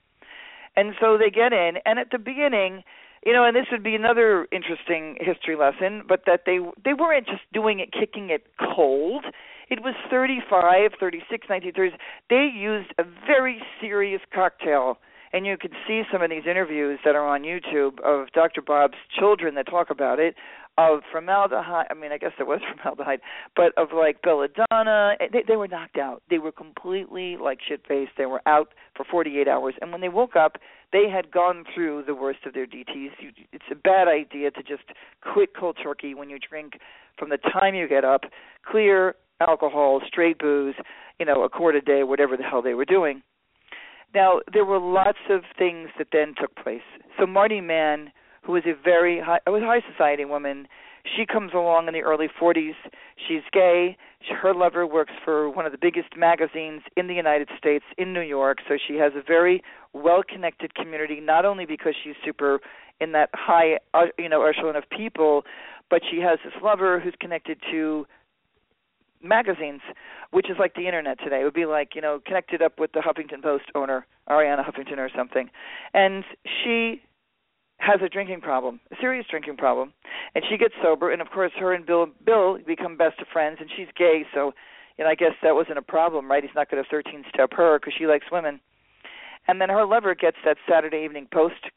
And 0.76 0.96
so 1.00 1.20
they 1.20 1.30
get 1.30 1.54
in, 1.54 1.74
and 1.86 2.00
at 2.00 2.08
the 2.12 2.18
beginning, 2.18 2.84
you 3.24 3.32
know, 3.32 3.46
and 3.46 3.56
this 3.56 3.68
would 3.72 3.84
be 3.84 3.94
another 3.94 4.48
interesting 4.52 5.18
history 5.22 5.56
lesson, 5.56 6.02
but 6.10 6.24
that 6.26 6.42
they 6.48 6.58
they 6.84 6.96
weren't 6.96 7.28
just 7.28 7.44
doing 7.54 7.80
it, 7.80 7.94
kicking 7.94 8.32
it 8.32 8.48
cold. 8.76 9.26
It 9.74 9.82
was 9.82 9.96
35, 10.12 10.92
36, 11.00 11.48
1930s. 11.48 11.98
They 12.30 12.48
used 12.56 12.94
a 13.00 13.04
very 13.26 13.60
serious 13.82 14.22
cocktail 14.32 15.00
and 15.34 15.48
you 15.48 15.58
can 15.58 15.72
see 15.88 16.04
some 16.12 16.22
of 16.22 16.30
these 16.30 16.44
interviews 16.48 17.00
that 17.04 17.16
are 17.16 17.28
on 17.28 17.42
YouTube 17.42 18.00
of 18.02 18.32
Dr. 18.34 18.62
Bob's 18.62 19.00
children 19.18 19.56
that 19.56 19.66
talk 19.66 19.90
about 19.90 20.20
it 20.20 20.36
of 20.78 21.00
formaldehyde. 21.12 21.88
I 21.90 21.94
mean, 21.96 22.12
I 22.12 22.20
guess 22.20 22.34
there 22.38 22.46
was 22.46 22.60
formaldehyde, 22.84 23.22
but 23.56 23.74
of 23.76 23.88
like 23.96 24.22
belladonna. 24.22 25.16
Eh, 25.20 25.26
they, 25.34 25.44
they 25.48 25.56
were 25.56 25.68
knocked 25.68 25.98
out. 25.98 26.22
They 26.30 26.38
were 26.38 26.52
completely 26.52 27.36
like 27.38 27.58
shit 27.68 27.82
faced. 27.88 28.12
They 28.16 28.28
were 28.28 28.44
out 28.46 28.76
for 28.96 29.06
48 29.10 29.48
hours, 29.48 29.74
and 29.82 29.92
when 29.92 30.02
they 30.02 30.10
woke 30.10 30.36
up, 30.36 30.58
they 30.92 31.10
had 31.10 31.32
gone 31.32 31.64
through 31.74 32.04
the 32.06 32.14
worst 32.14 32.46
of 32.46 32.54
their 32.54 32.68
DTS. 32.68 33.18
You, 33.20 33.32
it's 33.52 33.66
a 33.72 33.76
bad 33.76 34.08
idea 34.08 34.52
to 34.52 34.62
just 34.62 34.84
quit 35.34 35.50
cold 35.60 35.78
turkey 35.82 36.14
when 36.14 36.30
you 36.30 36.38
drink 36.38 36.74
from 37.18 37.30
the 37.30 37.38
time 37.38 37.74
you 37.74 37.88
get 37.88 38.06
up. 38.06 38.26
Clear 38.64 39.16
alcohol, 39.48 40.02
straight 40.06 40.40
booze, 40.40 40.76
you 41.20 41.26
know, 41.26 41.44
a 41.44 41.50
quart 41.50 41.76
a 41.76 41.82
day, 41.82 42.04
whatever 42.04 42.36
the 42.38 42.44
hell 42.44 42.62
they 42.62 42.74
were 42.74 42.86
doing 42.86 43.22
now, 44.14 44.40
there 44.52 44.66
were 44.66 44.80
lots 44.80 45.20
of 45.30 45.42
things 45.58 45.90
that 45.98 46.08
then 46.12 46.36
took 46.40 46.56
place. 46.56 46.82
So 47.20 47.26
Marty 47.26 47.62
Mann, 47.62 48.12
who 48.44 48.54
was 48.54 48.64
a 48.66 48.74
very 48.82 49.20
high, 49.20 49.40
was 49.48 49.64
a 49.64 49.66
high 49.66 49.82
society 49.92 50.26
woman, 50.26 50.68
she 51.18 51.26
comes 51.26 51.52
along 51.54 51.88
in 51.88 51.94
the 51.94 52.02
early 52.02 52.28
40s. 52.28 52.76
She's 53.28 53.42
gay. 53.52 53.98
Her 54.42 54.54
lover 54.54 54.88
works 54.88 55.12
for 55.26 55.50
one 55.50 55.66
of 55.66 55.74
the 55.74 55.78
biggest 55.78 56.16
magazines 56.16 56.82
in 56.96 57.08
the 57.08 57.14
United 57.14 57.50
States 57.58 57.84
in 57.98 58.14
New 58.14 58.22
York, 58.22 58.60
so 58.68 58.78
she 58.88 58.96
has 58.96 59.12
a 59.16 59.22
very 59.22 59.62
well-connected 59.92 60.76
community. 60.76 61.20
Not 61.20 61.44
only 61.44 61.66
because 61.66 61.94
she's 62.02 62.16
super 62.24 62.62
in 63.02 63.12
that 63.12 63.30
high, 63.34 63.80
uh, 63.94 64.06
you 64.18 64.30
know, 64.30 64.46
echelon 64.46 64.78
of 64.78 64.86
people, 64.90 65.44
but 65.90 66.02
she 66.10 66.20
has 66.22 66.40
this 66.46 66.54
lover 66.64 67.02
who's 67.02 67.16
connected 67.20 67.58
to 67.70 68.06
magazines, 69.24 69.82
which 70.32 70.50
is 70.50 70.58
like 70.60 70.76
the 70.76 70.86
internet 70.86 71.20
today. 71.20 71.42
It 71.42 71.44
would 71.46 71.54
be 71.54 71.66
like 71.66 71.96
you 71.96 72.02
know 72.02 72.20
connected 72.26 72.62
up 72.62 72.80
with 72.80 72.92
the 72.92 73.00
Huffington 73.00 73.42
Post 73.42 73.66
owner, 73.76 74.06
Arianna 74.30 74.64
Huffington 74.66 74.98
or 74.98 75.10
something, 75.16 75.50
and 75.94 76.24
she 76.44 77.02
has 77.78 78.00
a 78.04 78.10
drinking 78.10 78.42
problem, 78.42 78.80
a 78.92 78.96
serious 79.00 79.26
drinking 79.30 79.58
problem, 79.58 79.94
and 80.36 80.44
she 80.50 80.58
gets 80.58 80.74
sober, 80.82 81.12
and 81.12 81.22
of 81.22 81.30
course 81.32 81.52
her 81.58 81.74
and 81.74 81.86
Bill 81.86 82.08
Bill 82.26 82.58
become 82.66 82.98
best 82.98 83.20
of 83.20 83.28
friends, 83.32 83.58
and 83.60 83.70
she's 83.76 83.88
gay, 83.98 84.26
so 84.34 84.54
know 84.98 85.08
I 85.08 85.16
guess 85.16 85.34
that 85.42 85.56
wasn't 85.56 85.78
a 85.78 85.84
problem, 85.84 86.30
right? 86.30 86.44
He's 86.44 86.56
not 86.56 86.70
going 86.70 86.84
to 86.84 86.90
13 86.90 87.26
step 87.34 87.52
her 87.54 87.80
because 87.80 87.94
she 87.98 88.08
likes 88.08 88.28
women, 88.32 88.60
and 89.48 89.60
then 89.60 89.70
her 89.70 89.86
lover 89.86 90.16
gets 90.16 90.38
that 90.46 90.58
Saturday 90.70 91.04
Evening 91.04 91.28
Post, 91.34 91.72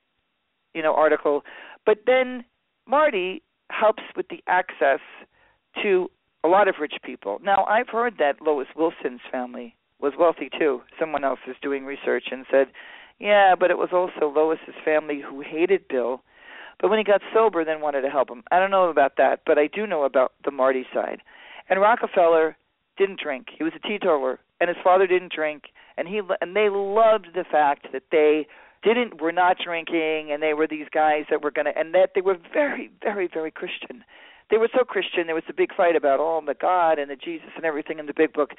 you 0.75 0.83
know, 0.83 0.95
article, 0.95 1.45
but 1.85 1.99
then 2.07 2.45
Marty 2.87 3.43
helps 3.71 4.03
with 4.17 4.29
the 4.29 4.43
access 4.47 5.01
to 5.83 6.11
a 6.45 6.49
lot 6.49 6.69
of 6.69 6.77
rich 6.81 6.95
people. 7.05 7.39
Now, 7.43 7.65
I've 7.69 7.89
heard 7.89 8.15
that 8.19 8.41
Lois 8.41 8.69
Wilson's 8.77 9.21
family 9.31 9.75
was 10.01 10.13
wealthy 10.19 10.51
too. 10.59 10.83
Someone 10.99 11.25
else 11.25 11.41
is 11.49 11.57
doing 11.63 11.85
research 11.85 12.25
and 12.31 12.45
said, 12.51 12.69
yeah, 13.19 13.55
but 13.59 13.71
it 13.71 13.79
was 13.79 13.89
also 13.93 14.33
Lois's 14.33 14.75
family 14.85 15.23
who 15.27 15.41
hated 15.41 15.89
Bill, 15.89 16.23
but 16.81 16.91
when 16.91 16.99
he 16.99 17.05
got 17.05 17.23
sober, 17.33 17.65
then 17.65 17.81
wanted 17.81 18.03
to 18.03 18.11
help 18.11 18.31
him. 18.31 18.43
I 18.51 18.59
don't 18.59 18.71
know 18.71 18.91
about 18.91 19.17
that, 19.17 19.41
but 19.47 19.59
I 19.59 19.69
do 19.69 19.87
know 19.87 20.05
about 20.05 20.33
the 20.45 20.51
Marty 20.51 20.85
side. 20.93 21.23
And 21.69 21.81
Rockefeller 21.81 22.57
didn't 22.99 23.21
drink; 23.21 23.49
he 23.57 23.65
was 23.65 23.73
a 23.75 23.89
teetotaler, 23.89 24.41
and 24.61 24.69
his 24.69 24.77
father 24.85 25.07
didn't 25.07 25.33
drink, 25.33 25.65
and 25.97 26.07
he 26.07 26.21
and 26.41 26.55
they 26.55 26.69
loved 26.69 27.29
the 27.35 27.45
fact 27.51 27.87
that 27.93 28.05
they 28.13 28.47
didn't 28.83 29.21
were 29.21 29.33
not 29.33 29.57
drinking, 29.65 30.31
and 30.31 30.43
they 30.43 30.53
were 30.53 30.67
these 30.67 30.89
guys 30.93 31.25
that 31.31 31.43
were 31.43 31.51
going 31.51 31.65
to, 31.65 31.77
and 31.77 31.95
that 31.95 32.11
they 32.15 32.21
were 32.21 32.37
very, 32.53 32.91
very, 33.03 33.29
very 33.33 33.51
Christian 33.51 34.05
they 34.51 34.59
were 34.59 34.69
so 34.73 34.85
Christian. 34.85 35.27
There 35.27 35.35
was 35.35 35.45
a 35.49 35.55
big 35.55 35.75
fight 35.75 35.97
about 35.97 36.21
oh 36.21 36.43
the 36.47 36.55
God 36.55 36.99
and 36.99 37.11
the 37.11 37.17
Jesus 37.17 37.49
and 37.57 37.65
everything 37.65 37.99
in 37.99 38.07
the 38.07 38.15
big 38.15 38.33
book, 38.33 38.51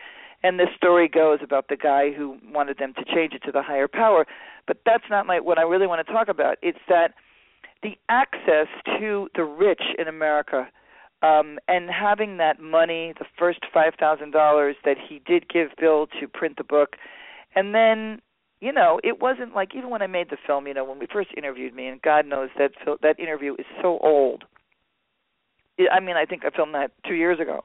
and 0.44 0.60
this 0.60 0.70
story 0.76 1.08
goes 1.08 1.40
about 1.42 1.70
the 1.70 1.78
guy 1.78 2.12
who 2.12 2.38
wanted 2.52 2.78
them 2.78 2.94
to 2.96 3.06
change 3.06 3.34
it 3.34 3.44
to 3.46 3.52
the 3.52 3.62
higher 3.62 3.88
power. 3.88 4.26
But 4.66 4.78
that's 4.86 5.06
not 5.10 5.26
my 5.26 5.40
what 5.40 5.58
I 5.58 5.64
really 5.64 5.88
want 5.88 6.06
to 6.06 6.14
talk 6.14 6.28
about. 6.28 6.58
It's 6.62 6.80
that 6.90 7.14
the 7.84 7.98
access 8.10 8.68
to 9.00 9.30
the 9.36 9.44
rich 9.44 9.84
in 9.98 10.08
America 10.08 10.68
um, 11.22 11.58
and 11.68 11.90
having 11.90 12.38
that 12.38 12.60
money, 12.60 13.14
the 13.18 13.26
first 13.38 13.60
five 13.74 13.94
thousand 14.00 14.32
dollars 14.32 14.76
that 14.84 14.98
he 14.98 15.22
did 15.26 15.50
give 15.50 15.70
Bill 15.80 16.08
to 16.20 16.28
print 16.28 16.58
the 16.58 16.64
book, 16.64 16.96
and 17.56 17.74
then 17.74 18.22
you 18.60 18.74
know 18.74 19.00
it 19.04 19.22
wasn't 19.22 19.56
like 19.56 19.74
even 19.76 19.90
when 19.90 20.02
I 20.02 20.08
made 20.08 20.30
the 20.30 20.38
film, 20.46 20.68
you 20.68 20.74
know 20.74 20.84
when 20.84 21.00
we 21.00 21.08
first 21.12 21.30
interviewed 21.38 21.74
me, 21.74 21.88
and 21.88 22.02
God 22.02 22.26
knows 22.26 22.50
that 22.58 22.72
that 23.02 23.20
interview 23.20 23.54
is 23.54 23.66
so 23.82 24.00
old 24.04 24.44
I 25.92 26.00
mean, 26.00 26.16
I 26.16 26.26
think 26.26 26.44
I 26.46 26.50
filmed 26.50 26.74
that 26.74 26.92
two 27.08 27.16
years 27.16 27.40
ago. 27.40 27.64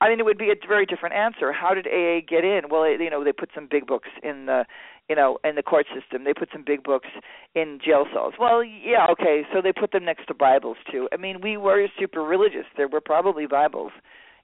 I 0.00 0.08
mean, 0.08 0.18
it 0.18 0.24
would 0.24 0.38
be 0.38 0.50
a 0.50 0.66
very 0.66 0.86
different 0.86 1.14
answer. 1.14 1.52
How 1.52 1.74
did 1.74 1.86
AA 1.86 2.20
get 2.26 2.42
in? 2.44 2.62
Well, 2.70 2.84
it, 2.84 3.00
you 3.00 3.10
know, 3.10 3.22
they 3.22 3.32
put 3.32 3.50
some 3.54 3.68
big 3.70 3.86
books 3.86 4.08
in 4.22 4.46
the, 4.46 4.64
you 5.10 5.16
know, 5.16 5.38
in 5.44 5.56
the 5.56 5.62
court 5.62 5.86
system. 5.94 6.24
They 6.24 6.32
put 6.32 6.48
some 6.52 6.64
big 6.66 6.82
books 6.82 7.08
in 7.54 7.80
jail 7.84 8.06
cells. 8.12 8.34
Well, 8.40 8.64
yeah, 8.64 9.06
okay. 9.10 9.42
So 9.52 9.60
they 9.60 9.72
put 9.72 9.92
them 9.92 10.04
next 10.06 10.26
to 10.26 10.34
Bibles 10.34 10.78
too. 10.90 11.08
I 11.12 11.18
mean, 11.18 11.42
we 11.42 11.58
were 11.58 11.86
super 11.98 12.22
religious. 12.22 12.64
There 12.76 12.88
were 12.88 13.02
probably 13.02 13.46
Bibles, 13.46 13.92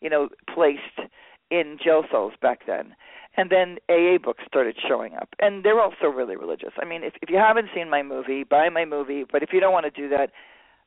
you 0.02 0.10
know, 0.10 0.28
placed 0.52 1.08
in 1.50 1.78
jail 1.82 2.02
cells 2.10 2.34
back 2.42 2.66
then. 2.66 2.94
And 3.38 3.50
then 3.50 3.78
AA 3.88 4.16
books 4.22 4.44
started 4.46 4.76
showing 4.88 5.14
up, 5.14 5.28
and 5.40 5.62
they're 5.62 5.78
also 5.78 6.06
really 6.06 6.36
religious. 6.36 6.72
I 6.80 6.86
mean, 6.86 7.02
if 7.02 7.12
if 7.20 7.28
you 7.28 7.36
haven't 7.36 7.68
seen 7.74 7.90
my 7.90 8.02
movie, 8.02 8.44
buy 8.44 8.70
my 8.70 8.86
movie. 8.86 9.24
But 9.30 9.42
if 9.42 9.50
you 9.52 9.60
don't 9.60 9.74
want 9.74 9.84
to 9.84 9.90
do 9.90 10.08
that, 10.08 10.30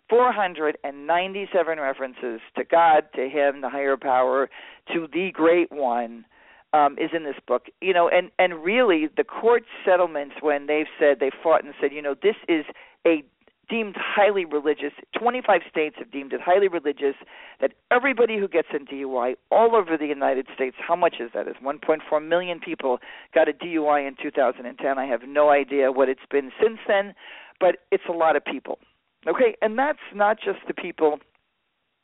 497 0.10 1.80
references 1.80 2.42
to 2.58 2.64
God, 2.64 3.04
to 3.16 3.30
Him, 3.30 3.62
the 3.62 3.70
higher 3.70 3.98
power, 3.98 4.50
to 4.94 5.08
the 5.12 5.32
Great 5.34 5.72
One, 5.72 6.26
um, 6.74 6.98
is 7.00 7.12
in 7.14 7.24
this 7.24 7.36
book. 7.48 7.68
You 7.82 7.94
know, 7.94 8.10
and 8.10 8.32
and 8.40 8.64
really, 8.64 9.08
the 9.16 9.24
court 9.24 9.64
settlements 9.86 10.36
when 10.42 10.68
they've 10.68 10.88
said 11.00 11.20
they 11.20 11.32
fought 11.44 11.64
and 11.64 11.74
said, 11.80 11.92
you 11.92 12.02
know, 12.02 12.16
this 12.22 12.36
is 12.48 12.66
a 13.06 13.24
deemed 13.70 13.96
highly 13.98 14.46
religious. 14.46 14.94
25 15.18 15.62
states 15.70 15.96
have 16.00 16.12
deemed 16.12 16.34
it 16.34 16.42
highly 16.42 16.68
religious. 16.68 17.16
That 17.62 17.74
everybody 17.92 18.38
who 18.40 18.48
gets 18.48 18.70
a 18.74 18.80
DUI 18.80 19.36
all 19.52 19.76
over 19.76 19.96
the 19.96 20.08
United 20.08 20.48
States, 20.54 20.76
how 20.80 20.96
much 20.96 21.16
is 21.20 21.30
that? 21.34 21.48
Is 21.48 21.56
1.4 21.64 22.28
million 22.28 22.60
people 22.60 22.98
got 23.34 23.48
a 23.48 23.54
DUI 23.54 24.08
in 24.08 24.16
2010. 24.22 24.98
I 24.98 25.06
have 25.06 25.22
no 25.28 25.50
idea 25.50 25.92
what 25.92 26.10
it's 26.10 26.26
been 26.30 26.52
since 26.62 26.80
then, 26.88 27.14
but 27.60 27.78
it's 27.92 28.04
a 28.10 28.14
lot 28.14 28.36
of 28.36 28.44
people. 28.44 28.80
Okay, 29.28 29.56
and 29.62 29.78
that's 29.78 30.00
not 30.14 30.38
just 30.38 30.60
the 30.68 30.74
people. 30.74 31.20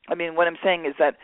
I 0.09 0.15
mean, 0.15 0.35
what 0.35 0.47
I'm 0.47 0.57
saying 0.63 0.85
is 0.85 0.93
that 0.99 1.15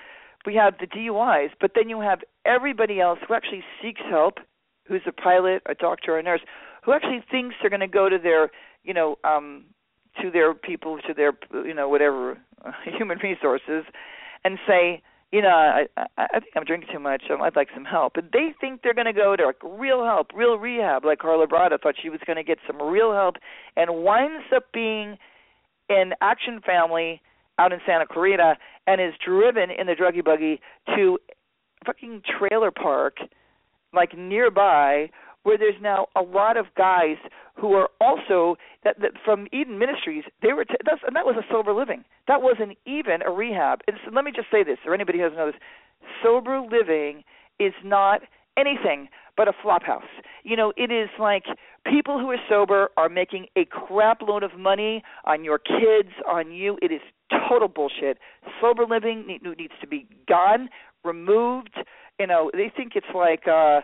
we 0.45 0.55
have 0.55 0.75
the 0.79 0.87
DUIs, 0.87 1.49
but 1.59 1.71
then 1.75 1.89
you 1.89 2.01
have 2.01 2.19
everybody 2.45 2.99
else 2.99 3.19
who 3.27 3.33
actually 3.33 3.63
seeks 3.81 4.01
help, 4.09 4.39
who's 4.87 5.01
a 5.05 5.11
pilot, 5.11 5.61
a 5.67 5.75
doctor, 5.75 6.17
a 6.17 6.23
nurse, 6.23 6.41
who 6.83 6.93
actually 6.93 7.23
thinks 7.29 7.55
they're 7.61 7.69
going 7.69 7.81
to 7.81 7.87
go 7.87 8.09
to 8.09 8.17
their, 8.17 8.49
you 8.83 8.93
know, 8.93 9.17
um, 9.23 9.65
to 10.21 10.31
their 10.31 10.53
people, 10.53 10.99
to 11.07 11.13
their, 11.13 11.33
you 11.53 11.73
know, 11.73 11.87
whatever, 11.87 12.37
uh, 12.65 12.71
human 12.97 13.19
resources, 13.19 13.85
and 14.43 14.57
say, 14.67 15.01
you 15.31 15.41
know, 15.41 15.49
I, 15.49 15.85
I 15.95 16.05
I 16.17 16.39
think 16.39 16.51
I'm 16.55 16.65
drinking 16.65 16.89
too 16.91 16.99
much. 16.99 17.23
I'd 17.29 17.55
like 17.55 17.69
some 17.73 17.85
help. 17.85 18.17
And 18.17 18.29
they 18.33 18.53
think 18.59 18.81
they're 18.81 18.93
going 18.93 19.05
to 19.05 19.13
go 19.13 19.35
to 19.35 19.45
like 19.45 19.63
real 19.63 20.03
help, 20.03 20.27
real 20.35 20.57
rehab, 20.57 21.05
like 21.05 21.19
Carla 21.19 21.47
Brada 21.47 21.79
thought 21.81 21.95
she 22.01 22.09
was 22.09 22.19
going 22.25 22.35
to 22.35 22.43
get 22.43 22.57
some 22.67 22.81
real 22.81 23.13
help, 23.13 23.35
and 23.77 24.03
winds 24.03 24.45
up 24.53 24.73
being 24.73 25.17
in 25.91 26.13
Action 26.21 26.61
Family 26.65 27.21
out 27.59 27.73
in 27.73 27.79
Santa 27.85 28.05
Clarita 28.07 28.55
and 28.87 29.01
is 29.01 29.13
driven 29.23 29.69
in 29.69 29.87
the 29.87 29.93
druggy 29.93 30.23
buggy 30.23 30.61
to 30.95 31.19
fucking 31.85 32.21
trailer 32.39 32.71
park 32.71 33.17
like 33.93 34.17
nearby 34.17 35.09
where 35.43 35.57
there's 35.57 35.75
now 35.81 36.07
a 36.15 36.21
lot 36.21 36.55
of 36.55 36.67
guys 36.77 37.17
who 37.55 37.73
are 37.73 37.89
also 37.99 38.57
that, 38.83 38.99
that 39.01 39.11
from 39.25 39.47
Eden 39.51 39.79
Ministries. 39.79 40.23
They 40.41 40.53
were 40.53 40.65
t- 40.65 40.75
that's, 40.85 41.01
and 41.05 41.15
that 41.15 41.25
was 41.25 41.35
a 41.37 41.45
sober 41.51 41.73
living. 41.73 42.03
That 42.27 42.41
wasn't 42.41 42.77
even 42.85 43.21
a 43.25 43.31
rehab. 43.31 43.81
And 43.87 43.97
so 44.05 44.11
let 44.13 44.23
me 44.23 44.31
just 44.35 44.47
say 44.51 44.63
this, 44.63 44.77
or 44.85 44.93
anybody 44.93 45.17
who 45.17 45.25
doesn't 45.25 45.37
know 45.37 45.47
this: 45.47 45.61
sober 46.23 46.61
living 46.61 47.23
is 47.59 47.73
not 47.83 48.21
anything 48.57 49.09
but 49.35 49.47
a 49.47 49.53
flop 49.61 49.83
house. 49.83 50.03
You 50.43 50.55
know, 50.55 50.73
it 50.77 50.91
is 50.91 51.09
like 51.19 51.45
people 51.85 52.19
who 52.19 52.29
are 52.29 52.37
sober 52.49 52.89
are 52.97 53.09
making 53.09 53.47
a 53.55 53.65
crap 53.65 54.21
load 54.21 54.43
of 54.43 54.57
money 54.57 55.03
on 55.25 55.43
your 55.43 55.59
kids, 55.59 56.09
on 56.27 56.51
you. 56.51 56.77
It 56.81 56.91
is 56.91 57.01
total 57.49 57.67
bullshit. 57.67 58.17
Sober 58.59 58.85
living 58.85 59.25
needs 59.27 59.73
to 59.79 59.87
be 59.87 60.07
gone, 60.27 60.69
removed. 61.03 61.75
You 62.19 62.27
know, 62.27 62.51
they 62.53 62.71
think 62.75 62.93
it's 62.95 63.07
like 63.15 63.47
uh 63.47 63.81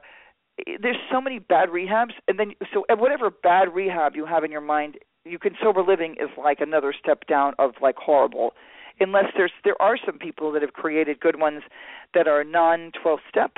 there's 0.81 0.97
so 1.11 1.21
many 1.21 1.39
bad 1.39 1.69
rehabs 1.69 2.13
and 2.27 2.39
then 2.39 2.53
so 2.73 2.83
whatever 2.95 3.29
bad 3.29 3.73
rehab 3.73 4.15
you 4.15 4.25
have 4.25 4.43
in 4.43 4.51
your 4.51 4.61
mind, 4.61 4.97
you 5.23 5.37
can 5.39 5.53
sober 5.61 5.83
living 5.83 6.13
is 6.19 6.29
like 6.37 6.59
another 6.59 6.93
step 6.97 7.27
down 7.27 7.53
of 7.59 7.71
like 7.81 7.95
horrible 7.95 8.53
unless 8.99 9.25
there's 9.35 9.51
there 9.63 9.79
are 9.81 9.97
some 10.03 10.17
people 10.17 10.51
that 10.51 10.61
have 10.61 10.73
created 10.73 11.19
good 11.19 11.39
ones 11.39 11.61
that 12.13 12.27
are 12.27 12.43
non 12.43 12.91
12 13.01 13.19
step 13.29 13.57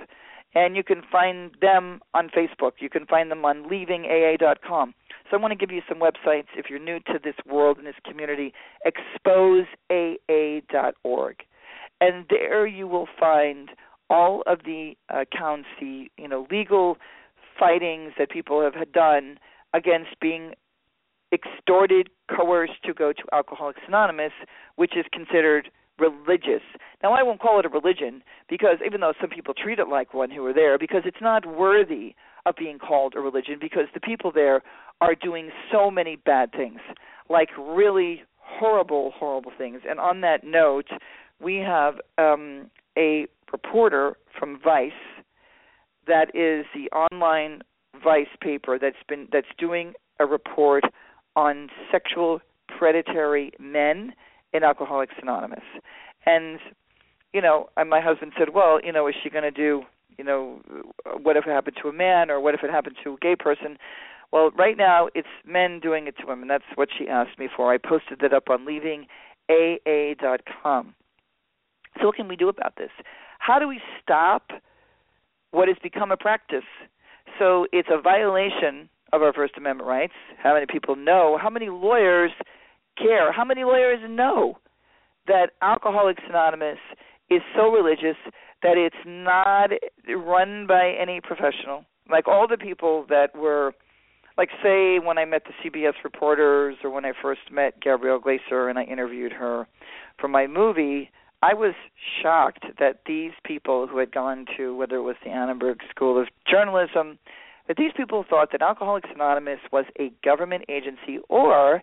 and 0.55 0.75
you 0.75 0.83
can 0.83 1.03
find 1.11 1.51
them 1.61 2.01
on 2.13 2.29
Facebook. 2.29 2.71
You 2.79 2.89
can 2.89 3.05
find 3.05 3.29
them 3.29 3.45
on 3.45 3.69
leavingaa.com. 3.69 4.95
So 5.29 5.37
I 5.37 5.39
want 5.39 5.51
to 5.51 5.55
give 5.55 5.69
you 5.71 5.83
some 5.87 5.99
websites 5.99 6.47
if 6.57 6.69
you're 6.69 6.79
new 6.79 6.99
to 7.01 7.19
this 7.23 7.35
world 7.45 7.77
and 7.77 7.85
this 7.85 7.93
community. 8.05 8.51
Exposeaa.org, 8.85 11.35
and 12.01 12.25
there 12.29 12.65
you 12.65 12.87
will 12.87 13.07
find 13.19 13.69
all 14.09 14.41
of 14.47 14.63
the 14.65 14.95
accounts, 15.09 15.67
the 15.79 16.09
you 16.17 16.27
know 16.27 16.47
legal 16.49 16.97
fightings 17.59 18.13
that 18.17 18.31
people 18.31 18.59
have 18.61 18.73
had 18.73 18.91
done 18.91 19.37
against 19.73 20.19
being 20.19 20.55
extorted, 21.31 22.09
coerced 22.35 22.81
to 22.83 22.91
go 22.93 23.13
to 23.13 23.23
Alcoholics 23.31 23.81
Anonymous, 23.87 24.33
which 24.77 24.97
is 24.97 25.05
considered 25.11 25.69
religious. 25.99 26.63
Now, 27.03 27.13
I 27.13 27.23
won't 27.23 27.39
call 27.39 27.59
it 27.59 27.65
a 27.65 27.69
religion 27.69 28.23
because 28.49 28.77
even 28.85 29.01
though 29.01 29.13
some 29.19 29.29
people 29.29 29.53
treat 29.53 29.79
it 29.79 29.87
like 29.87 30.13
one 30.13 30.31
who 30.31 30.45
are 30.45 30.53
there, 30.53 30.77
because 30.77 31.03
it's 31.05 31.21
not 31.21 31.45
worthy 31.45 32.15
of 32.45 32.55
being 32.55 32.79
called 32.79 33.15
a 33.15 33.19
religion 33.19 33.57
because 33.59 33.85
the 33.93 33.99
people 33.99 34.31
there 34.31 34.61
are 35.01 35.15
doing 35.15 35.49
so 35.71 35.89
many 35.89 36.15
bad 36.15 36.51
things, 36.51 36.79
like 37.29 37.49
really 37.57 38.23
horrible, 38.37 39.11
horrible 39.15 39.51
things. 39.57 39.81
And 39.87 39.99
on 39.99 40.21
that 40.21 40.43
note, 40.43 40.87
we 41.41 41.57
have 41.57 41.95
um, 42.17 42.69
a 42.97 43.27
reporter 43.51 44.15
from 44.37 44.59
Vice 44.63 44.91
that 46.07 46.35
is 46.35 46.65
the 46.73 46.89
online 46.95 47.61
Vice 48.03 48.27
paper 48.41 48.77
that's 48.79 49.03
been 49.07 49.27
that's 49.31 49.47
doing 49.57 49.93
a 50.19 50.25
report 50.25 50.83
on 51.35 51.69
sexual 51.91 52.39
predatory 52.77 53.51
men 53.59 54.13
in 54.53 54.63
Alcoholics 54.63 55.15
Anonymous. 55.21 55.63
And 56.25 56.59
you 57.33 57.41
know, 57.41 57.69
and 57.77 57.89
my 57.89 58.01
husband 58.01 58.33
said, 58.37 58.49
"Well, 58.53 58.79
you 58.83 58.91
know, 58.91 59.07
is 59.07 59.15
she 59.21 59.29
going 59.29 59.43
to 59.43 59.51
do, 59.51 59.83
you 60.17 60.23
know, 60.23 60.59
what 61.21 61.37
if 61.37 61.45
it 61.45 61.51
happened 61.51 61.77
to 61.81 61.89
a 61.89 61.93
man 61.93 62.31
or 62.31 62.39
what 62.39 62.55
if 62.55 62.63
it 62.63 62.71
happened 62.71 62.97
to 63.03 63.13
a 63.13 63.17
gay 63.17 63.35
person?" 63.35 63.77
Well, 64.31 64.51
right 64.51 64.77
now 64.77 65.09
it's 65.15 65.27
men 65.45 65.79
doing 65.79 66.07
it 66.07 66.15
to 66.19 66.27
women. 66.27 66.47
That's 66.47 66.63
what 66.75 66.89
she 66.95 67.07
asked 67.07 67.39
me 67.39 67.49
for. 67.55 67.73
I 67.73 67.77
posted 67.77 68.19
that 68.21 68.33
up 68.33 68.49
on 68.49 68.65
leavingaa.com. 68.65 70.95
So 71.99 72.05
what 72.05 72.15
can 72.15 72.27
we 72.27 72.35
do 72.35 72.47
about 72.47 72.75
this? 72.77 72.91
How 73.39 73.57
do 73.57 73.67
we 73.67 73.81
stop 74.01 74.51
what 75.51 75.67
has 75.67 75.77
become 75.81 76.11
a 76.11 76.17
practice? 76.17 76.63
So 77.39 77.65
it's 77.71 77.89
a 77.91 77.99
violation 77.99 78.87
of 79.11 79.23
our 79.23 79.33
First 79.33 79.57
Amendment 79.57 79.87
rights. 79.87 80.13
How 80.37 80.53
many 80.53 80.67
people 80.67 80.95
know? 80.95 81.39
How 81.41 81.49
many 81.49 81.69
lawyers 81.69 82.31
care. 82.99 83.31
How 83.31 83.45
many 83.45 83.63
lawyers 83.63 83.99
know 84.07 84.59
that 85.27 85.51
Alcoholics 85.61 86.23
Anonymous 86.27 86.79
is 87.29 87.41
so 87.55 87.69
religious 87.71 88.17
that 88.61 88.77
it's 88.77 88.95
not 89.05 89.71
run 90.07 90.67
by 90.67 90.93
any 90.99 91.21
professional? 91.21 91.85
Like 92.09 92.27
all 92.27 92.47
the 92.47 92.57
people 92.57 93.05
that 93.09 93.35
were, 93.35 93.73
like, 94.37 94.49
say, 94.63 94.99
when 94.99 95.17
I 95.17 95.25
met 95.25 95.43
the 95.45 95.69
CBS 95.69 95.93
reporters 96.03 96.77
or 96.83 96.89
when 96.89 97.05
I 97.05 97.13
first 97.21 97.41
met 97.51 97.79
Gabrielle 97.81 98.19
Glaser 98.19 98.67
and 98.67 98.79
I 98.79 98.83
interviewed 98.83 99.33
her 99.33 99.67
for 100.19 100.27
my 100.27 100.47
movie, 100.47 101.11
I 101.41 101.53
was 101.53 101.73
shocked 102.21 102.65
that 102.79 103.01
these 103.05 103.31
people 103.45 103.87
who 103.87 103.99
had 103.99 104.11
gone 104.11 104.45
to 104.57 104.75
whether 104.75 104.97
it 104.97 105.03
was 105.03 105.15
the 105.23 105.29
Annenberg 105.29 105.79
School 105.89 106.19
of 106.19 106.27
Journalism, 106.49 107.17
that 107.67 107.77
these 107.77 107.91
people 107.95 108.25
thought 108.27 108.51
that 108.51 108.61
Alcoholics 108.61 109.09
Anonymous 109.13 109.59
was 109.71 109.85
a 109.97 110.11
government 110.23 110.65
agency 110.67 111.19
or 111.29 111.81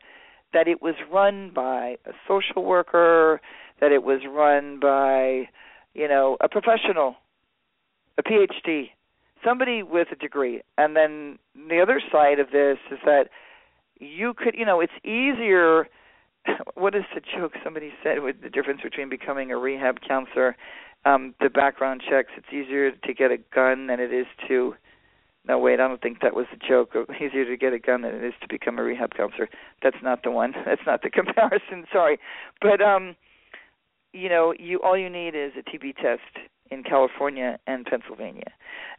that 0.53 0.69
it 0.69 0.81
was 0.83 0.95
run 1.11 1.51
by 1.55 1.97
a 2.07 2.13
social 2.27 2.65
worker, 2.65 3.41
that 3.81 3.93
it 3.93 4.03
was 4.03 4.21
run 4.29 4.81
by, 4.81 5.49
you 5.95 6.09
know, 6.09 6.37
a 6.41 6.49
professional, 6.49 7.17
a 8.19 8.23
PhD, 8.23 8.91
somebody 9.45 9.83
with 9.83 10.09
a 10.13 10.17
degree. 10.17 10.63
And 10.79 10.97
then 10.97 11.39
the 11.69 11.81
other 11.81 12.01
side 12.13 12.39
of 12.39 12.51
this 12.51 12.79
is 12.91 12.99
that 13.05 13.29
you 13.99 14.35
could, 14.35 14.55
you 14.57 14.65
know, 14.65 14.81
it's 14.81 14.93
easier. 15.05 15.89
What 16.75 16.95
is 16.95 17.03
the 17.13 17.21
joke 17.21 17.55
somebody 17.65 17.93
said 18.05 18.23
with 18.23 18.41
the 18.41 18.49
difference 18.49 18.81
between 18.83 19.09
becoming 19.09 19.51
a 19.51 19.57
rehab 19.57 19.99
counselor? 20.07 20.57
Um, 21.05 21.35
the 21.41 21.51
background 21.51 22.03
checks. 22.09 22.31
It's 22.37 22.53
easier 22.53 22.93
to 22.93 23.15
get 23.15 23.33
a 23.33 23.39
gun 23.53 23.89
than 23.89 23.99
it 23.99 24.13
is 24.13 24.27
to 24.47 24.75
no, 25.49 25.59
wait, 25.59 25.79
I 25.79 25.87
don't 25.87 26.03
think 26.03 26.21
that 26.23 26.35
was 26.35 26.47
a 26.53 26.57
joke. 26.57 26.95
Easier 27.15 27.45
to 27.45 27.57
get 27.57 27.73
a 27.73 27.79
gun 27.79 28.03
than 28.03 28.15
it 28.15 28.25
is 28.25 28.35
to 28.41 28.49
become 28.49 28.79
a 28.79 28.83
rehab 28.83 29.15
counselor. 29.15 29.49
That's 29.83 29.97
not 30.03 30.23
the 30.25 30.31
one. 30.31 30.55
That's 30.67 30.83
not 30.87 31.03
the 31.03 31.11
comparison. 31.11 31.85
Sorry, 31.93 32.19
but 32.61 32.81
um, 32.81 33.15
you 34.13 34.29
know, 34.29 34.55
you 34.59 34.81
all 34.83 34.99
you 34.99 35.11
need 35.11 35.35
is 35.35 35.53
a 35.57 35.63
TB 35.63 35.97
test 35.97 36.47
in 36.71 36.83
California 36.83 37.59
and 37.67 37.87
Pennsylvania. 37.87 38.53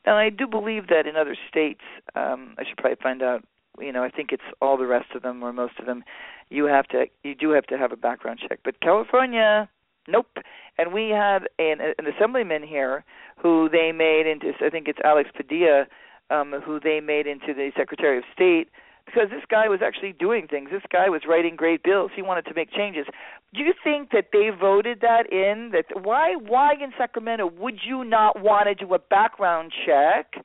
Now, 0.05 0.17
I 0.17 0.29
do 0.29 0.47
believe 0.47 0.87
that 0.87 1.05
in 1.05 1.17
other 1.17 1.35
states, 1.49 1.81
um, 2.15 2.55
I 2.57 2.63
should 2.63 2.77
probably 2.77 2.97
find 3.01 3.21
out. 3.21 3.43
You 3.79 3.91
know, 3.91 4.03
I 4.03 4.09
think 4.09 4.31
it's 4.31 4.41
all 4.59 4.75
the 4.75 4.87
rest 4.87 5.11
of 5.13 5.21
them 5.21 5.43
or 5.43 5.53
most 5.53 5.73
of 5.77 5.85
them. 5.85 6.03
You 6.49 6.65
have 6.65 6.87
to, 6.87 7.05
you 7.23 7.35
do 7.35 7.51
have 7.51 7.67
to 7.67 7.77
have 7.77 7.91
a 7.91 7.95
background 7.95 8.39
check. 8.39 8.61
But 8.63 8.79
California, 8.79 9.69
nope. 10.07 10.37
And 10.79 10.93
we 10.93 11.09
had 11.09 11.47
an, 11.59 11.77
an 11.81 12.07
assemblyman 12.07 12.63
here 12.63 13.03
who 13.37 13.69
they 13.69 13.91
made 13.91 14.25
into, 14.25 14.51
I 14.65 14.71
think 14.71 14.87
it's 14.87 14.97
Alex 15.03 15.29
Padilla 15.35 15.85
um, 16.29 16.53
who 16.65 16.79
they 16.79 16.99
made 16.99 17.27
into 17.27 17.53
the 17.53 17.71
Secretary 17.75 18.17
of 18.17 18.23
State 18.33 18.69
because 19.07 19.29
this 19.29 19.43
guy 19.49 19.69
was 19.69 19.79
actually 19.81 20.11
doing 20.11 20.47
things. 20.47 20.69
This 20.71 20.83
guy 20.91 21.09
was 21.09 21.21
writing 21.27 21.55
great 21.55 21.81
bills. 21.81 22.11
He 22.15 22.21
wanted 22.21 22.45
to 22.45 22.53
make 22.53 22.71
changes. 22.71 23.05
Do 23.53 23.61
you 23.61 23.73
think 23.83 24.11
that 24.11 24.27
they 24.33 24.49
voted 24.49 24.99
that 25.01 25.31
in? 25.31 25.71
That 25.71 25.85
why 26.05 26.35
why 26.35 26.73
in 26.73 26.91
Sacramento 26.97 27.49
would 27.57 27.79
you 27.87 28.03
not 28.03 28.41
want 28.41 28.67
to 28.67 28.75
do 28.75 28.93
a 28.93 28.99
background 28.99 29.71
check 29.85 30.43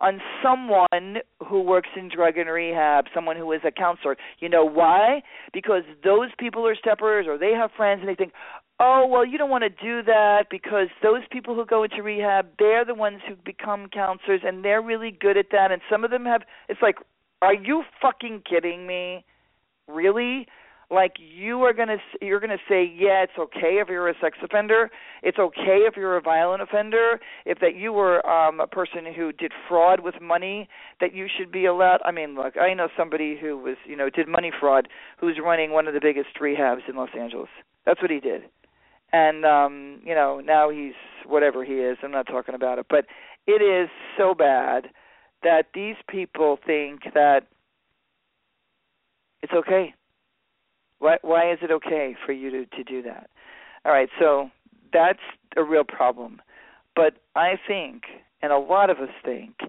on 0.00 0.18
someone 0.42 1.18
who 1.46 1.60
works 1.60 1.90
in 1.94 2.08
drug 2.08 2.38
and 2.38 2.48
rehab, 2.48 3.04
someone 3.14 3.36
who 3.36 3.52
is 3.52 3.60
a 3.66 3.70
counselor? 3.70 4.16
You 4.38 4.48
know 4.48 4.64
why? 4.64 5.22
Because 5.52 5.82
those 6.02 6.30
people 6.38 6.66
are 6.66 6.74
steppers 6.74 7.26
or 7.28 7.36
they 7.36 7.52
have 7.52 7.70
friends 7.76 8.00
and 8.00 8.08
they 8.08 8.14
think, 8.14 8.32
oh 8.80 9.06
well 9.06 9.24
you 9.24 9.38
don't 9.38 9.50
want 9.50 9.62
to 9.62 9.70
do 9.70 10.02
that 10.02 10.46
because 10.50 10.88
those 11.02 11.22
people 11.30 11.54
who 11.54 11.64
go 11.64 11.84
into 11.84 12.02
rehab 12.02 12.46
they're 12.58 12.84
the 12.84 12.94
ones 12.94 13.20
who 13.28 13.36
become 13.44 13.88
counselors 13.92 14.40
and 14.44 14.64
they're 14.64 14.82
really 14.82 15.10
good 15.10 15.36
at 15.36 15.46
that 15.52 15.70
and 15.70 15.80
some 15.88 16.02
of 16.02 16.10
them 16.10 16.24
have 16.24 16.42
it's 16.68 16.82
like 16.82 16.96
are 17.42 17.54
you 17.54 17.84
fucking 18.00 18.42
kidding 18.48 18.86
me? 18.86 19.24
Really? 19.88 20.46
Like 20.90 21.12
you 21.20 21.62
are 21.62 21.72
going 21.72 21.88
to 21.88 21.98
you're 22.20 22.40
going 22.40 22.50
to 22.50 22.58
say 22.68 22.82
yeah 22.82 23.22
it's 23.22 23.38
okay 23.38 23.78
if 23.80 23.88
you're 23.88 24.08
a 24.08 24.14
sex 24.20 24.38
offender. 24.42 24.90
It's 25.22 25.38
okay 25.38 25.84
if 25.86 25.96
you're 25.96 26.16
a 26.16 26.20
violent 26.20 26.62
offender. 26.62 27.20
If 27.46 27.60
that 27.60 27.76
you 27.76 27.92
were 27.92 28.26
um 28.28 28.58
a 28.58 28.66
person 28.66 29.06
who 29.14 29.30
did 29.30 29.52
fraud 29.68 30.00
with 30.00 30.16
money 30.20 30.68
that 31.00 31.14
you 31.14 31.28
should 31.28 31.52
be 31.52 31.64
allowed 31.64 32.00
i 32.04 32.10
mean 32.10 32.34
look 32.34 32.56
i 32.56 32.74
know 32.74 32.88
somebody 32.96 33.38
who 33.40 33.56
was 33.56 33.76
you 33.86 33.96
know 33.96 34.10
did 34.10 34.26
money 34.26 34.50
fraud 34.58 34.88
who's 35.18 35.38
running 35.42 35.70
one 35.70 35.86
of 35.86 35.94
the 35.94 36.00
biggest 36.02 36.30
rehabs 36.42 36.88
in 36.88 36.96
los 36.96 37.10
angeles. 37.18 37.48
That's 37.86 38.02
what 38.02 38.10
he 38.10 38.18
did 38.18 38.42
and 39.12 39.44
um 39.44 40.00
you 40.04 40.14
know 40.14 40.40
now 40.40 40.70
he's 40.70 40.94
whatever 41.26 41.64
he 41.64 41.74
is. 41.74 41.98
I'm 42.02 42.10
not 42.10 42.26
talking 42.26 42.54
about 42.54 42.78
it. 42.78 42.86
But 42.88 43.06
it 43.46 43.62
is 43.62 43.88
so 44.16 44.34
bad 44.34 44.88
that 45.42 45.66
these 45.74 45.96
people 46.08 46.58
think 46.66 47.02
that 47.14 47.46
it's 49.42 49.52
okay. 49.52 49.94
Why 50.98 51.18
why 51.22 51.52
is 51.52 51.58
it 51.62 51.70
okay 51.70 52.16
for 52.24 52.32
you 52.32 52.50
to 52.50 52.66
to 52.66 52.84
do 52.84 53.02
that? 53.02 53.30
All 53.84 53.92
right. 53.92 54.10
So 54.18 54.50
that's 54.92 55.20
a 55.56 55.62
real 55.62 55.84
problem. 55.84 56.40
But 56.96 57.14
i 57.36 57.54
think 57.66 58.02
and 58.42 58.52
a 58.52 58.58
lot 58.58 58.90
of 58.90 58.98
us 58.98 59.10
think 59.24 59.60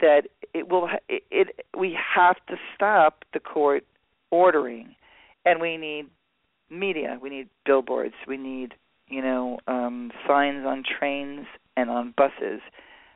that 0.00 0.22
it 0.54 0.68
will 0.68 0.88
it, 1.08 1.24
it 1.30 1.66
we 1.76 1.96
have 2.14 2.36
to 2.48 2.56
stop 2.74 3.24
the 3.32 3.40
court 3.40 3.84
ordering. 4.30 4.94
And 5.44 5.60
we 5.60 5.76
need 5.76 6.06
media. 6.70 7.18
We 7.20 7.30
need 7.30 7.48
billboards. 7.64 8.14
We 8.26 8.36
need 8.36 8.74
you 9.08 9.22
know, 9.22 9.58
um, 9.66 10.12
signs 10.26 10.64
on 10.66 10.82
trains 10.98 11.46
and 11.76 11.90
on 11.90 12.14
buses 12.16 12.60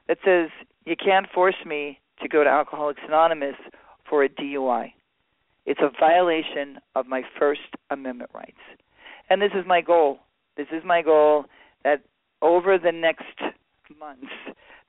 that 0.09 0.18
says 0.24 0.50
you 0.85 0.96
can't 0.96 1.26
force 1.33 1.64
me 1.64 1.98
to 2.20 2.28
go 2.28 2.44
to 2.44 2.50
Alcoholics 2.50 3.00
Anonymous 3.07 3.57
for 4.09 4.24
a 4.24 4.28
DUI. 4.28 4.92
It's 5.64 5.81
a 5.81 5.90
violation 5.98 6.78
of 6.94 7.07
my 7.07 7.22
First 7.38 7.61
Amendment 7.90 8.31
rights. 8.35 8.59
And 9.31 9.40
this 9.40 9.52
is 9.55 9.64
my 9.66 9.81
goal. 9.81 10.18
This 10.57 10.66
is 10.72 10.83
my 10.85 11.02
goal 11.02 11.46
that 11.85 12.02
over 12.40 12.78
the 12.78 12.92
next 12.92 13.40
months 13.98 14.33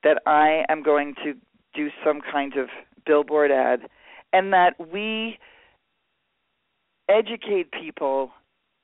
that 0.03 0.21
I 0.25 0.65
am 0.69 0.83
going 0.83 1.15
to 1.23 1.33
do 1.73 1.89
some 2.03 2.21
kind 2.21 2.57
of 2.57 2.69
billboard 3.05 3.51
ad 3.51 3.81
and 4.31 4.51
that 4.53 4.73
we 4.91 5.37
educate 7.09 7.71
people 7.71 8.31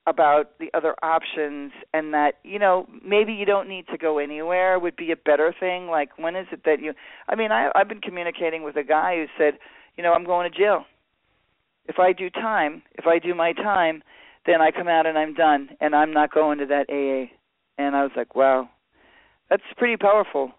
about 0.09 0.57
the 0.59 0.69
other 0.73 0.95
options 1.03 1.71
and 1.93 2.13
that 2.13 2.35
you 2.43 2.59
know 2.59 2.87
maybe 3.05 3.33
you 3.33 3.45
don't 3.45 3.69
need 3.69 3.85
to 3.87 3.97
go 3.97 4.17
anywhere 4.17 4.79
would 4.79 4.95
be 4.95 5.11
a 5.11 5.15
better 5.15 5.53
thing. 5.57 5.87
Like 5.87 6.17
when 6.17 6.35
is 6.35 6.47
it 6.51 6.61
that 6.65 6.81
you 6.81 6.93
i 7.27 7.35
mean 7.35 7.51
i 7.51 7.69
i've 7.75 7.87
been 7.87 8.01
communicating 8.01 8.63
with 8.63 8.75
a 8.75 8.83
guy 8.83 9.15
who 9.15 9.25
said 9.37 9.59
you 9.95 10.03
know 10.03 10.13
i'm 10.13 10.25
going 10.25 10.51
to 10.51 10.57
jail. 10.57 10.85
If 11.85 11.99
i 11.99 12.13
do 12.13 12.29
time 12.29 12.81
if 12.95 13.05
i 13.07 13.19
do 13.19 13.33
my 13.33 13.53
time 13.53 14.03
then 14.45 14.61
i 14.61 14.71
come 14.71 14.87
out 14.87 15.05
and 15.05 15.17
i'm 15.17 15.33
done 15.33 15.69
and 15.79 15.95
i'm 15.95 16.13
not 16.13 16.33
going 16.33 16.57
to 16.59 16.65
that 16.65 16.89
aa 16.89 17.31
and 17.77 17.95
i 17.95 18.03
was 18.03 18.11
like 18.15 18.35
wow 18.35 18.69
that's 19.49 19.63
pretty 19.77 19.97
powerful 19.97 20.51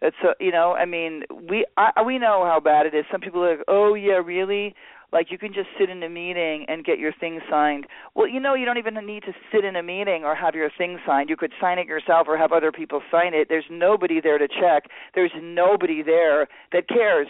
that's 0.00 0.16
a, 0.24 0.32
you 0.42 0.52
know 0.52 0.72
i 0.72 0.84
mean 0.84 1.22
we 1.48 1.66
I, 1.76 2.02
we 2.04 2.18
know 2.18 2.44
how 2.44 2.60
bad 2.60 2.86
it 2.86 2.94
is 2.94 3.04
some 3.10 3.20
people 3.20 3.42
are 3.44 3.56
like 3.56 3.64
oh 3.68 3.94
yeah 3.94 4.20
really 4.24 4.74
like 5.12 5.30
you 5.30 5.38
can 5.38 5.52
just 5.52 5.68
sit 5.78 5.88
in 5.88 6.02
a 6.02 6.08
meeting 6.08 6.66
and 6.68 6.84
get 6.84 6.98
your 6.98 7.12
thing 7.12 7.40
signed. 7.48 7.86
Well, 8.14 8.28
you 8.28 8.40
know, 8.40 8.54
you 8.54 8.66
don't 8.66 8.78
even 8.78 8.94
need 9.06 9.22
to 9.22 9.32
sit 9.52 9.64
in 9.64 9.76
a 9.76 9.82
meeting 9.82 10.24
or 10.24 10.34
have 10.34 10.54
your 10.54 10.70
thing 10.76 10.98
signed. 11.06 11.30
You 11.30 11.36
could 11.36 11.52
sign 11.60 11.78
it 11.78 11.86
yourself 11.86 12.26
or 12.28 12.36
have 12.36 12.52
other 12.52 12.72
people 12.72 13.00
sign 13.10 13.32
it. 13.32 13.46
There's 13.48 13.64
nobody 13.70 14.20
there 14.20 14.38
to 14.38 14.48
check. 14.48 14.90
There's 15.14 15.32
nobody 15.40 16.02
there 16.02 16.48
that 16.72 16.88
cares. 16.88 17.28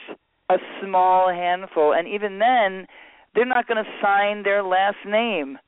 A 0.48 0.58
small 0.80 1.28
handful, 1.28 1.92
and 1.92 2.06
even 2.06 2.38
then, 2.38 2.86
they're 3.34 3.44
not 3.44 3.66
going 3.66 3.82
to 3.82 3.90
sign 4.00 4.44
their 4.44 4.62
last 4.62 4.98
name. 5.04 5.58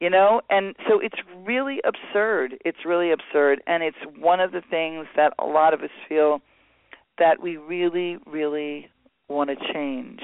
You 0.00 0.10
know, 0.10 0.42
and 0.48 0.76
so 0.88 1.00
it's 1.00 1.18
really 1.44 1.80
absurd. 1.84 2.54
It's 2.64 2.78
really 2.86 3.10
absurd, 3.10 3.60
and 3.66 3.82
it's 3.82 3.96
one 4.16 4.38
of 4.38 4.52
the 4.52 4.62
things 4.70 5.06
that 5.16 5.32
a 5.40 5.44
lot 5.44 5.74
of 5.74 5.80
us 5.80 5.90
feel 6.08 6.40
that 7.18 7.42
we 7.42 7.56
really, 7.56 8.18
really 8.24 8.88
want 9.28 9.50
to 9.50 9.56
change. 9.72 10.20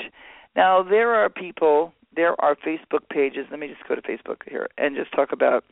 Now, 0.55 0.85
there 0.85 1.13
are 1.15 1.29
people, 1.29 1.93
there 2.15 2.41
are 2.41 2.55
Facebook 2.55 3.09
pages. 3.11 3.47
Let 3.51 3.59
me 3.59 3.67
just 3.67 3.89
go 3.89 3.97
to 3.97 4.03
Facebook 4.03 4.43
here 4.49 4.69
and 4.79 4.95
just 4.95 5.11
talk 5.11 5.33
about, 5.33 5.65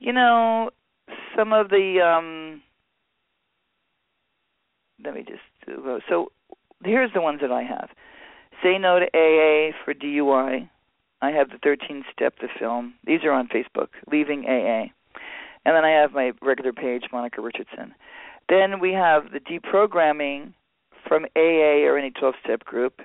you 0.00 0.12
know, 0.12 0.70
some 1.36 1.52
of 1.52 1.68
the. 1.68 2.00
um 2.04 2.60
Let 5.04 5.14
me 5.14 5.22
just. 5.22 5.42
So 6.08 6.32
here's 6.84 7.12
the 7.12 7.20
ones 7.20 7.40
that 7.40 7.52
I 7.52 7.62
have. 7.62 7.90
Say 8.64 8.78
no 8.78 8.98
to 8.98 9.06
AA 9.06 9.72
for 9.84 9.94
DUI. 9.94 10.68
I 11.22 11.30
have 11.30 11.50
the 11.50 11.58
13 11.62 12.04
step 12.12 12.34
the 12.40 12.48
film. 12.58 12.94
These 13.04 13.24
are 13.24 13.32
on 13.32 13.48
Facebook. 13.48 13.88
Leaving 14.10 14.44
AA. 14.46 14.92
And 15.64 15.74
then 15.74 15.84
I 15.84 15.90
have 15.90 16.12
my 16.12 16.32
regular 16.42 16.72
page, 16.72 17.04
Monica 17.12 17.40
Richardson. 17.40 17.94
Then 18.48 18.78
we 18.78 18.92
have 18.92 19.32
the 19.32 19.40
deprogramming 19.40 20.52
from 21.08 21.24
AA 21.36 21.84
or 21.86 21.98
any 21.98 22.10
12 22.10 22.34
step 22.44 22.64
group, 22.64 23.00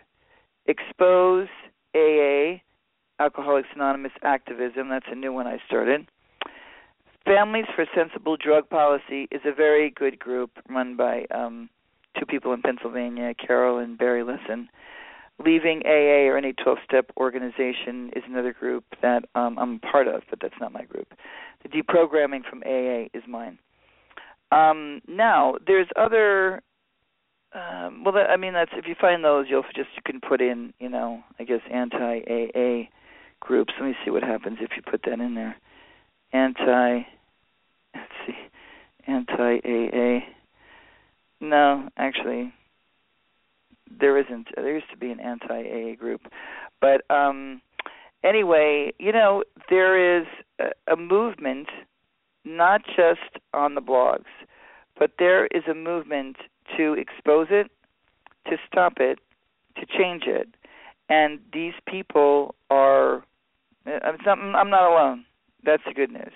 expose 0.66 1.48
AA, 1.96 2.62
Alcoholics 3.20 3.70
Anonymous 3.76 4.12
activism. 4.24 4.90
That's 4.90 5.06
a 5.12 5.16
new 5.16 5.34
one 5.34 5.48
I 5.48 5.58
started. 5.66 6.08
Families 7.26 7.66
for 7.76 7.86
Sensible 7.96 8.36
Drug 8.36 8.68
Policy 8.70 9.28
is 9.32 9.42
a 9.46 9.54
very 9.54 9.92
good 9.92 10.18
group 10.18 10.52
run 10.70 10.96
by 10.96 11.26
um, 11.30 11.70
two 12.20 12.26
people 12.26 12.52
in 12.54 12.62
Pennsylvania, 12.62 13.34
Carol 13.36 13.78
and 13.78 13.98
Barry 13.98 14.24
Lessin. 14.24 14.68
Leaving 15.46 15.82
AA 15.86 16.30
or 16.30 16.38
any 16.38 16.54
12 16.54 16.78
step 16.86 17.12
organization 17.18 18.12
is 18.16 18.24
another 18.28 18.54
group 18.54 18.84
that 19.02 19.26
um, 19.36 19.58
I'm 19.58 19.80
part 19.80 20.08
of, 20.08 20.22
but 20.30 20.40
that's 20.42 20.60
not 20.60 20.72
my 20.72 20.84
group. 20.84 21.08
The 21.64 21.70
deprogramming 21.70 22.42
from 22.50 22.64
AA 22.66 23.08
is 23.14 23.24
mine. 23.28 23.58
Um, 24.52 25.02
now, 25.08 25.56
there's 25.66 25.88
other 25.96 26.62
um, 27.54 28.04
well, 28.06 28.16
I 28.18 28.38
mean, 28.38 28.54
that's 28.54 28.72
if 28.74 28.88
you 28.88 28.96
find 29.00 29.24
those, 29.24 29.48
you'll 29.50 29.64
just 29.76 29.90
you 29.96 30.02
can 30.06 30.22
put 30.22 30.42
in, 30.42 30.74
you 30.80 30.88
know, 30.88 31.22
I 31.38 31.44
guess 31.44 31.60
anti 31.72 32.20
AA 32.22 32.88
groups. 33.42 33.74
Let 33.80 33.88
me 33.88 33.96
see 34.06 34.12
what 34.12 34.24
happens 34.24 34.60
if 34.62 34.72
you 34.76 34.82
put 34.82 35.02
that 35.06 35.20
in 35.20 35.36
there. 35.36 35.58
Anti, 36.32 37.06
let's 37.94 38.12
see, 38.26 38.38
anti 39.06 39.58
AA. 39.66 40.20
No, 41.42 41.90
actually, 41.98 42.54
there 44.00 44.18
isn't. 44.18 44.48
There 44.56 44.74
used 44.74 44.90
to 44.92 44.98
be 44.98 45.12
an 45.12 45.20
anti 45.20 45.62
AA 45.62 45.96
group, 45.96 46.22
but 46.80 47.10
um, 47.10 47.62
anyway, 48.24 48.94
you 49.00 49.12
know, 49.12 49.44
there 49.70 50.20
is 50.20 50.28
a, 50.60 50.94
a 50.94 50.96
movement, 50.96 51.68
not 52.46 52.82
just 52.86 53.40
on 53.54 53.76
the 53.76 53.82
blogs, 53.82 54.32
but 54.98 55.12
there 55.20 55.48
is 55.48 55.64
a 55.70 55.74
movement 55.74 56.38
to 56.78 56.94
expose 56.94 57.48
it, 57.50 57.72
to 58.48 58.58
stop 58.68 58.94
it, 58.98 59.20
to 59.78 59.86
change 59.86 60.24
it. 60.26 60.48
And 61.10 61.40
these 61.54 61.74
people 61.88 62.56
are 62.70 63.24
I'm 63.86 64.70
not 64.70 64.92
alone. 64.92 65.26
That's 65.64 65.84
the 65.86 65.94
good 65.94 66.12
news. 66.12 66.32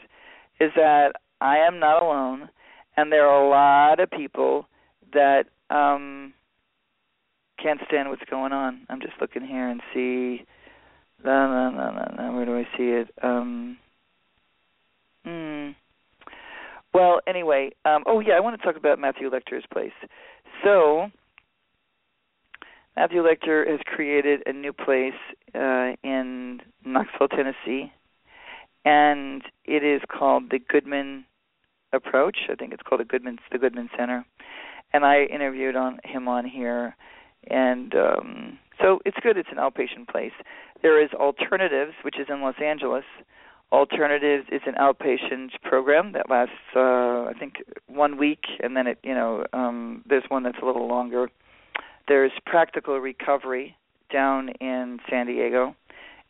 Is 0.60 0.72
that 0.76 1.14
I 1.42 1.58
am 1.58 1.80
not 1.80 2.02
alone 2.02 2.50
and 2.98 3.12
there 3.12 3.28
are 3.28 3.44
a 3.44 3.50
lot 3.50 4.00
of 4.00 4.10
people 4.10 4.68
that 5.14 5.46
um 5.70 6.34
can't 7.66 7.82
stand 7.88 8.10
what's 8.10 8.22
going 8.30 8.52
on. 8.52 8.82
I'm 8.90 9.02
just 9.02 9.14
looking 9.20 9.44
here 9.44 9.68
and 9.68 9.82
see 9.92 10.46
no 11.24 11.48
no 11.48 11.72
no 11.72 11.92
no 11.92 12.16
no 12.16 12.36
where 12.36 12.46
do 12.46 12.58
I 12.58 12.64
see 12.78 12.90
it? 12.90 13.10
Um 13.24 13.78
hmm 15.26 15.72
well, 16.96 17.20
anyway, 17.28 17.72
um, 17.84 18.06
oh 18.08 18.22
yeah, 18.22 18.36
I 18.36 18.40
want 18.40 18.58
to 18.58 18.66
talk 18.66 18.78
about 18.78 19.00
Matthew 19.00 19.30
Lecter's 19.30 19.66
place. 19.70 19.92
So, 20.64 21.08
Matthew 22.96 23.22
Lecter 23.22 23.70
has 23.70 23.82
created 23.86 24.44
a 24.46 24.54
new 24.54 24.72
place 24.72 25.12
uh, 25.54 25.92
in 26.06 26.62
Knoxville, 26.86 27.28
Tennessee, 27.28 27.92
and 28.86 29.44
it 29.66 29.84
is 29.84 30.02
called 30.08 30.52
the 30.52 30.60
Goodman 30.60 31.26
Approach. 31.92 32.38
I 32.50 32.56
think 32.56 32.72
it's 32.72 32.84
called 32.84 33.02
the 33.02 33.06
Goodman 33.06 33.40
the 33.52 33.58
Goodman 33.58 33.90
Center, 33.98 34.26
and 34.94 35.04
I 35.04 35.24
interviewed 35.24 35.76
on 35.76 36.00
him 36.06 36.30
on 36.30 36.46
here, 36.46 36.96
and 37.48 37.94
um, 37.96 38.60
so 38.82 39.00
it's 39.06 39.18
good. 39.22 39.38
It's 39.38 39.50
an 39.52 39.58
outpatient 39.58 40.08
place. 40.10 40.34
There 40.82 41.02
is 41.02 41.12
Alternatives, 41.14 41.94
which 42.04 42.20
is 42.20 42.28
in 42.30 42.42
Los 42.42 42.56
Angeles 42.64 43.06
Alternatives 43.72 44.46
is 44.52 44.62
an 44.66 44.76
outpatient 44.76 45.50
program 45.64 46.14
that 46.14 46.30
lasts, 46.30 46.54
uh, 46.76 47.26
I 47.26 47.34
think, 47.38 47.64
one 47.88 48.18
week, 48.18 48.46
and 48.62 48.78
then 48.78 48.88
it, 48.88 49.00
you 49.04 49.14
know, 49.14 49.46
um, 49.54 50.04
there's 50.08 50.24
one 50.30 50.44
that's 50.44 50.60
a 50.62 50.66
little 50.66 50.88
longer. 50.88 51.30
There's 52.08 52.32
Practical 52.46 53.00
Recovery 53.00 53.76
down 54.12 54.50
in 54.62 55.00
San 55.10 55.26
Diego, 55.26 55.76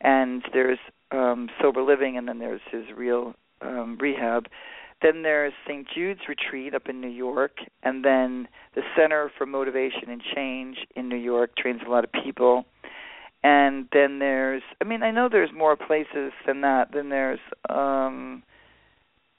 and 0.00 0.42
there's 0.52 0.78
um, 1.12 1.50
Sober 1.60 1.82
Living, 1.82 2.16
and 2.16 2.26
then 2.26 2.38
there's 2.38 2.62
his 2.70 2.84
real 2.96 3.34
um, 3.60 3.98
rehab. 4.00 4.46
Then 5.06 5.22
there's 5.22 5.52
St. 5.68 5.86
Jude's 5.94 6.22
Retreat 6.28 6.74
up 6.74 6.88
in 6.88 7.00
New 7.00 7.06
York, 7.06 7.58
and 7.84 8.04
then 8.04 8.48
the 8.74 8.82
Center 8.96 9.30
for 9.38 9.46
Motivation 9.46 10.10
and 10.10 10.20
Change 10.34 10.78
in 10.96 11.08
New 11.08 11.16
York 11.16 11.54
trains 11.56 11.80
a 11.86 11.88
lot 11.88 12.02
of 12.02 12.10
people 12.10 12.66
and 13.44 13.86
then 13.92 14.18
there's 14.18 14.62
i 14.80 14.84
mean 14.84 15.04
i 15.04 15.10
know 15.12 15.28
there's 15.30 15.52
more 15.54 15.76
places 15.76 16.32
than 16.46 16.62
that 16.62 16.90
then 16.92 17.10
there's 17.10 17.38
um 17.68 18.42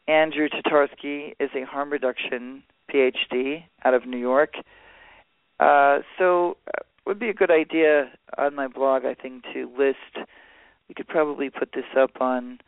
andrew 0.08 0.48
tatarsky 0.48 1.34
is 1.40 1.50
a 1.56 1.66
harm 1.66 1.90
reduction 1.90 2.64
phd 2.94 3.64
out 3.84 3.94
of 3.94 4.06
new 4.06 4.18
york 4.18 4.54
uh 5.60 6.00
so 6.18 6.56
it 6.68 6.86
would 7.06 7.20
be 7.20 7.30
a 7.30 7.34
good 7.34 7.52
idea 7.52 8.10
on 8.38 8.56
my 8.56 8.68
blog 8.68 9.04
i 9.04 9.14
think 9.14 9.44
to 9.52 9.70
list 9.78 10.26
we 10.88 10.96
could 10.96 11.08
probably 11.08 11.50
put 11.50 11.74
this 11.74 11.98
up 12.00 12.22
on 12.22 12.60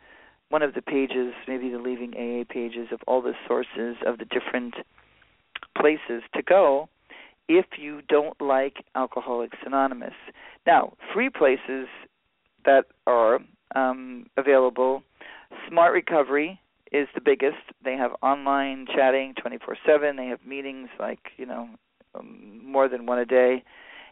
one 0.50 0.62
of 0.62 0.74
the 0.74 0.82
pages 0.82 1.32
maybe 1.48 1.70
the 1.70 1.78
leaving 1.78 2.12
aa 2.14 2.44
pages 2.52 2.88
of 2.92 3.00
all 3.06 3.22
the 3.22 3.34
sources 3.48 3.96
of 4.06 4.18
the 4.18 4.24
different 4.26 4.74
places 5.76 6.22
to 6.34 6.42
go 6.42 6.88
if 7.48 7.66
you 7.78 8.00
don't 8.08 8.40
like 8.40 8.76
Alcoholics 8.94 9.58
Anonymous. 9.66 10.14
Now, 10.68 10.92
free 11.12 11.30
places 11.30 11.88
that 12.64 12.84
are 13.08 13.40
um, 13.74 14.26
available 14.36 15.02
Smart 15.68 15.92
Recovery 15.92 16.60
is 16.92 17.08
the 17.14 17.20
biggest. 17.20 17.58
They 17.84 17.94
have 17.94 18.12
online 18.22 18.86
chatting 18.86 19.34
24/7. 19.34 20.16
They 20.16 20.26
have 20.26 20.44
meetings 20.44 20.88
like 20.98 21.30
you 21.36 21.46
know 21.46 21.68
um, 22.14 22.60
more 22.64 22.88
than 22.88 23.06
one 23.06 23.18
a 23.18 23.24
day. 23.24 23.64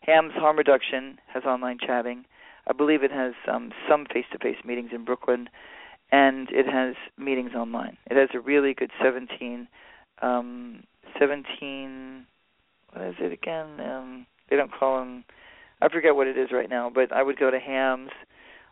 Ham's 0.03 0.33
Harm 0.35 0.57
Reduction 0.57 1.19
has 1.33 1.45
online 1.45 1.79
chatting. 1.85 2.25
I 2.67 2.73
believe 2.73 3.03
it 3.03 3.11
has 3.11 3.35
um, 3.51 3.73
some 3.89 4.07
face-to-face 4.13 4.59
meetings 4.65 4.91
in 4.93 5.05
Brooklyn, 5.05 5.49
and 6.11 6.49
it 6.51 6.67
has 6.67 6.95
meetings 7.17 7.55
online. 7.55 7.97
It 8.11 8.17
has 8.17 8.31
a 8.35 8.41
really 8.41 8.75
good 8.75 8.91
17, 9.03 9.69
um, 10.23 10.83
17 11.19 12.27
what 12.93 13.05
is 13.07 13.15
it 13.21 13.33
again? 13.33 13.81
Um, 13.81 14.27
they 14.49 14.57
don't 14.57 14.73
call 14.73 14.99
them. 14.99 15.25
I 15.81 15.89
forget 15.89 16.17
what 16.17 16.27
it 16.27 16.37
is 16.37 16.51
right 16.53 16.69
now, 16.69 16.91
but 16.93 17.13
I 17.13 17.23
would 17.23 17.39
go 17.39 17.51
to 17.51 17.59
Hams 17.59 18.11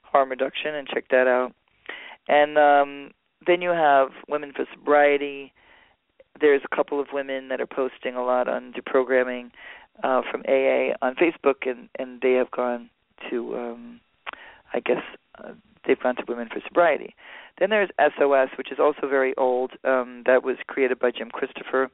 Harm 0.02 0.30
Reduction 0.30 0.74
and 0.74 0.88
check 0.88 1.08
that 1.10 1.26
out. 1.26 1.52
And 2.28 2.58
um, 2.58 3.10
then 3.46 3.62
you 3.62 3.70
have 3.70 4.08
Women 4.28 4.52
for 4.54 4.64
Sobriety. 4.74 5.52
There's 6.40 6.62
a 6.64 6.74
couple 6.74 7.00
of 7.00 7.08
women 7.12 7.48
that 7.48 7.60
are 7.60 7.66
posting 7.66 8.14
a 8.14 8.24
lot 8.24 8.48
on 8.48 8.72
deprogramming 8.72 9.50
uh, 10.02 10.22
from 10.30 10.42
AA 10.48 10.94
on 11.00 11.14
Facebook, 11.14 11.66
and 11.66 11.88
and 11.98 12.20
they 12.20 12.32
have 12.32 12.50
gone 12.50 12.90
to, 13.30 13.56
um, 13.56 14.00
I 14.74 14.80
guess, 14.80 15.02
uh, 15.38 15.52
they've 15.86 16.00
gone 16.00 16.16
to 16.16 16.24
Women 16.28 16.48
for 16.52 16.60
Sobriety. 16.66 17.14
Then 17.58 17.70
there's 17.70 17.90
SOS, 17.98 18.48
which 18.58 18.70
is 18.70 18.78
also 18.78 19.08
very 19.08 19.34
old. 19.36 19.72
Um, 19.84 20.22
that 20.26 20.42
was 20.44 20.56
created 20.66 20.98
by 20.98 21.10
Jim 21.10 21.30
Christopher. 21.30 21.90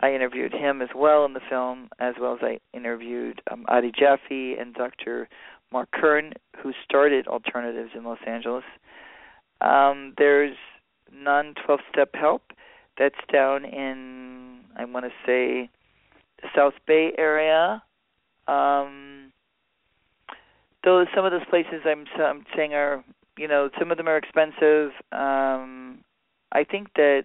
I 0.00 0.14
interviewed 0.14 0.52
him 0.52 0.80
as 0.80 0.90
well 0.94 1.24
in 1.24 1.32
the 1.32 1.40
film, 1.48 1.88
as 1.98 2.14
well 2.20 2.34
as 2.34 2.38
I 2.42 2.60
interviewed 2.72 3.42
um, 3.50 3.64
Adi 3.68 3.92
Jaffe 3.98 4.54
and 4.58 4.74
Dr. 4.74 5.28
Marc 5.72 5.90
Kern, 5.90 6.32
who 6.62 6.72
started 6.84 7.26
alternatives 7.26 7.90
in 7.94 8.04
Los 8.04 8.18
Angeles. 8.26 8.64
Um, 9.60 10.14
there's 10.16 10.56
non 11.12 11.54
12 11.66 11.80
step 11.92 12.10
help 12.14 12.52
that's 12.96 13.18
down 13.32 13.64
in, 13.64 14.60
I 14.76 14.84
want 14.84 15.04
to 15.04 15.12
say, 15.26 15.70
the 16.42 16.48
South 16.54 16.74
Bay 16.86 17.12
area. 17.18 17.82
Um, 18.46 19.17
those 20.88 21.06
some 21.14 21.26
of 21.26 21.32
those 21.32 21.44
places 21.50 21.82
I'm, 21.84 22.06
I'm 22.18 22.44
saying 22.56 22.72
are, 22.72 23.04
you 23.36 23.46
know, 23.46 23.68
some 23.78 23.90
of 23.90 23.98
them 23.98 24.08
are 24.08 24.16
expensive. 24.16 24.92
Um, 25.12 25.98
I 26.50 26.64
think 26.64 26.94
that 26.94 27.24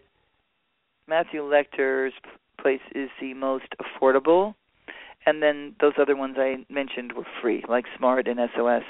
Matthew 1.08 1.41
Lecter's 1.41 2.13
place 2.62 2.82
is 2.93 3.10
the 3.21 3.34
most 3.34 3.67
affordable, 3.82 4.56
and 5.26 5.41
then 5.41 5.76
those 5.80 5.93
other 5.97 6.15
ones 6.15 6.36
I 6.38 6.65
mentioned 6.69 7.13
were 7.13 7.26
free, 7.41 7.63
like 7.69 7.86
Smart 7.97 8.28
and 8.28 8.38
SOS. 8.54 8.84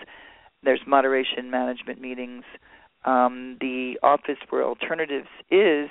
There's 0.63 0.81
moderation 0.87 1.51
management 1.51 2.01
meetings. 2.01 2.43
Um, 3.05 3.57
the 3.59 3.99
office 4.01 4.37
where 4.49 4.63
alternatives 4.63 5.27
is, 5.51 5.89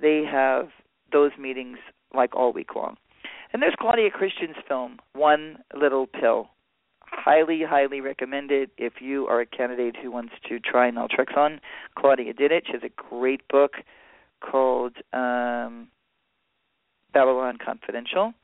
they 0.00 0.24
have 0.28 0.70
those 1.12 1.30
meetings 1.38 1.78
like 2.12 2.34
all 2.34 2.52
week 2.52 2.74
long. 2.74 2.96
And 3.52 3.62
there's 3.62 3.74
Claudia 3.78 4.10
Christian's 4.10 4.56
film, 4.66 4.98
One 5.12 5.58
Little 5.78 6.08
Pill. 6.08 6.48
Highly, 7.16 7.62
highly 7.66 8.02
recommend 8.02 8.50
it 8.50 8.70
if 8.76 9.00
you 9.00 9.26
are 9.26 9.40
a 9.40 9.46
candidate 9.46 9.96
who 10.00 10.10
wants 10.10 10.34
to 10.48 10.60
try 10.60 10.90
naltrexone. 10.90 11.60
Claudia 11.98 12.34
did 12.34 12.52
it. 12.52 12.64
She 12.66 12.72
has 12.72 12.82
a 12.84 12.90
great 12.90 13.48
book 13.48 13.76
called 14.40 14.96
um, 15.14 15.88
Babylon 17.14 17.56
Confidential. 17.64 18.34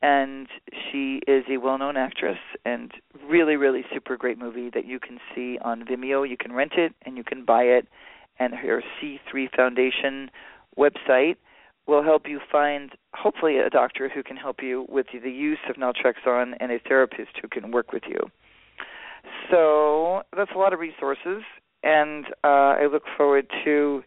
And 0.00 0.48
she 0.70 1.20
is 1.26 1.44
a 1.50 1.58
well 1.58 1.76
known 1.76 1.96
actress 1.96 2.38
and 2.64 2.92
really, 3.28 3.56
really 3.56 3.84
super 3.92 4.16
great 4.16 4.38
movie 4.38 4.70
that 4.70 4.86
you 4.86 4.98
can 4.98 5.18
see 5.34 5.58
on 5.60 5.84
Vimeo. 5.84 6.28
You 6.28 6.36
can 6.38 6.52
rent 6.52 6.72
it 6.76 6.94
and 7.02 7.16
you 7.16 7.24
can 7.24 7.44
buy 7.44 7.64
it. 7.64 7.88
And 8.38 8.54
her 8.54 8.82
C3 9.00 9.54
Foundation 9.54 10.30
website 10.78 11.36
will 11.88 12.02
help 12.02 12.28
you 12.28 12.38
find 12.52 12.92
hopefully 13.14 13.56
a 13.58 13.70
doctor 13.70 14.08
who 14.08 14.22
can 14.22 14.36
help 14.36 14.62
you 14.62 14.86
with 14.88 15.06
the 15.12 15.30
use 15.30 15.58
of 15.68 15.76
naltrexone 15.76 16.52
and 16.60 16.70
a 16.70 16.78
therapist 16.86 17.30
who 17.40 17.48
can 17.48 17.72
work 17.72 17.92
with 17.92 18.02
you. 18.06 18.20
So 19.50 20.22
that's 20.36 20.50
a 20.54 20.58
lot 20.58 20.72
of 20.72 20.78
resources, 20.78 21.42
and 21.82 22.26
uh, 22.44 22.76
I 22.76 22.86
look 22.92 23.04
forward 23.16 23.46
to 23.64 24.04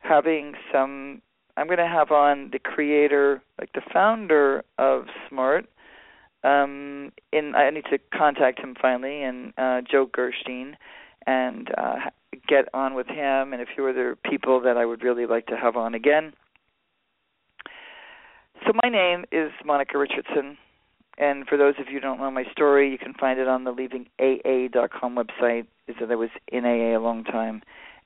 having 0.00 0.54
some. 0.72 1.22
I'm 1.56 1.66
going 1.66 1.78
to 1.78 1.86
have 1.86 2.12
on 2.12 2.50
the 2.52 2.58
creator, 2.58 3.42
like 3.60 3.72
the 3.72 3.82
founder 3.92 4.64
of 4.78 5.06
Smart. 5.28 5.66
Um, 6.44 7.12
in 7.32 7.54
I 7.54 7.70
need 7.70 7.84
to 7.90 7.98
contact 8.16 8.60
him 8.60 8.74
finally, 8.80 9.22
and 9.22 9.52
uh, 9.58 9.80
Joe 9.90 10.06
Gerstein, 10.06 10.76
and 11.26 11.68
uh, 11.76 11.96
get 12.46 12.68
on 12.72 12.94
with 12.94 13.08
him 13.08 13.52
and 13.52 13.60
a 13.60 13.66
few 13.66 13.86
other 13.86 14.16
people 14.16 14.60
that 14.60 14.76
I 14.76 14.86
would 14.86 15.02
really 15.02 15.26
like 15.26 15.46
to 15.46 15.56
have 15.56 15.76
on 15.76 15.94
again. 15.94 16.32
So 18.66 18.72
my 18.82 18.88
name 18.88 19.24
is 19.30 19.52
Monica 19.64 19.98
Richardson, 19.98 20.58
and 21.16 21.46
for 21.46 21.56
those 21.56 21.74
of 21.78 21.86
you 21.86 21.94
who 21.94 22.00
don't 22.00 22.18
know 22.18 22.30
my 22.30 22.44
story, 22.50 22.90
you 22.90 22.98
can 22.98 23.14
find 23.14 23.38
it 23.38 23.46
on 23.46 23.64
the 23.64 23.72
leavingaa.com 23.72 25.16
website. 25.16 25.66
Is 25.86 25.96
that 26.00 26.10
I 26.10 26.16
was 26.16 26.30
in 26.48 26.64
AA 26.64 26.96
a 26.96 27.00
long 27.00 27.24
time 27.24 27.62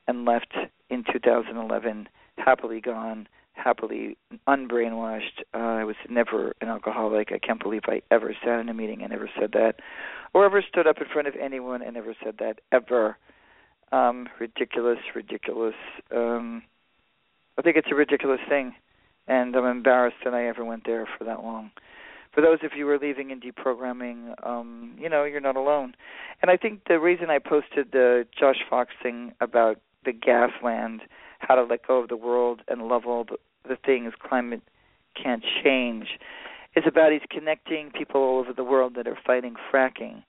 and 0.07 0.25
left 0.25 0.55
in 0.91 1.05
2011, 1.11 2.09
happily 2.37 2.81
gone, 2.81 3.29
happily 3.55 4.17
unbrainwashed. 4.47 5.41
Uh, 5.55 5.59
I 5.59 5.85
was 5.85 5.97
never 6.09 6.55
an 6.61 6.69
alcoholic. 6.69 7.33
I 7.33 7.39
can't 7.39 7.63
believe 7.63 7.83
I 7.87 8.03
ever 8.11 8.35
sat 8.45 8.61
in 8.61 8.69
a 8.69 8.75
meeting 8.75 9.01
and 9.01 9.11
never 9.11 9.31
said 9.41 9.53
that, 9.53 9.77
or 10.35 10.45
ever 10.45 10.63
stood 10.63 10.87
up 10.87 10.99
in 11.01 11.07
front 11.11 11.29
of 11.29 11.35
anyone 11.41 11.83
and 11.83 11.95
never 11.95 12.15
said 12.23 12.37
that 12.39 12.61
ever. 12.71 13.17
Um, 13.91 14.29
ridiculous, 14.39 14.99
ridiculous. 15.15 15.75
Um, 16.15 16.63
I 17.59 17.63
think 17.63 17.77
it's 17.77 17.89
a 17.91 17.95
ridiculous 17.95 18.41
thing 18.49 18.75
and 19.27 19.55
I'm 19.55 19.65
embarrassed 19.65 20.17
that 20.25 20.35
I 20.35 20.47
ever 20.47 20.65
went 20.65 20.85
there 20.85 21.07
for 21.19 21.25
that 21.25 21.43
long. 21.43 21.71
For 22.33 22.41
those 22.41 22.59
of 22.63 22.71
you 22.75 22.87
who 22.87 22.93
are 22.93 22.99
leaving 22.99 23.31
in 23.31 23.41
deprogramming, 23.41 24.35
um, 24.47 24.97
you 24.99 25.09
know, 25.09 25.25
you're 25.25 25.41
not 25.41 25.57
alone. 25.57 25.95
And 26.41 26.51
I 26.51 26.57
think 26.57 26.83
the 26.89 26.99
reason 26.99 27.29
I 27.29 27.39
posted 27.39 27.93
the 27.93 28.27
Josh 28.39 28.61
Fox 28.69 28.93
thing 29.03 29.33
about 29.41 29.79
the 30.05 30.13
gasland, 30.13 31.01
how 31.41 31.55
to 31.55 31.63
let 31.63 31.87
go 31.87 31.99
of 31.99 32.09
the 32.09 32.17
world 32.17 32.63
and 32.69 32.89
love 32.89 33.07
all 33.07 33.25
the, 33.25 33.37
the 33.69 33.77
things 33.77 34.15
climate 34.19 34.63
can't 35.21 35.45
change, 35.63 36.19
is 36.75 36.85
about 36.87 37.13
he's 37.13 37.21
connecting 37.31 37.91
people 37.91 38.23
all 38.23 38.39
over 38.39 38.53
the 38.55 38.65
world 38.65 38.95
that 38.97 39.07
are 39.07 39.19
fighting 39.27 39.55
fracking 39.71 40.23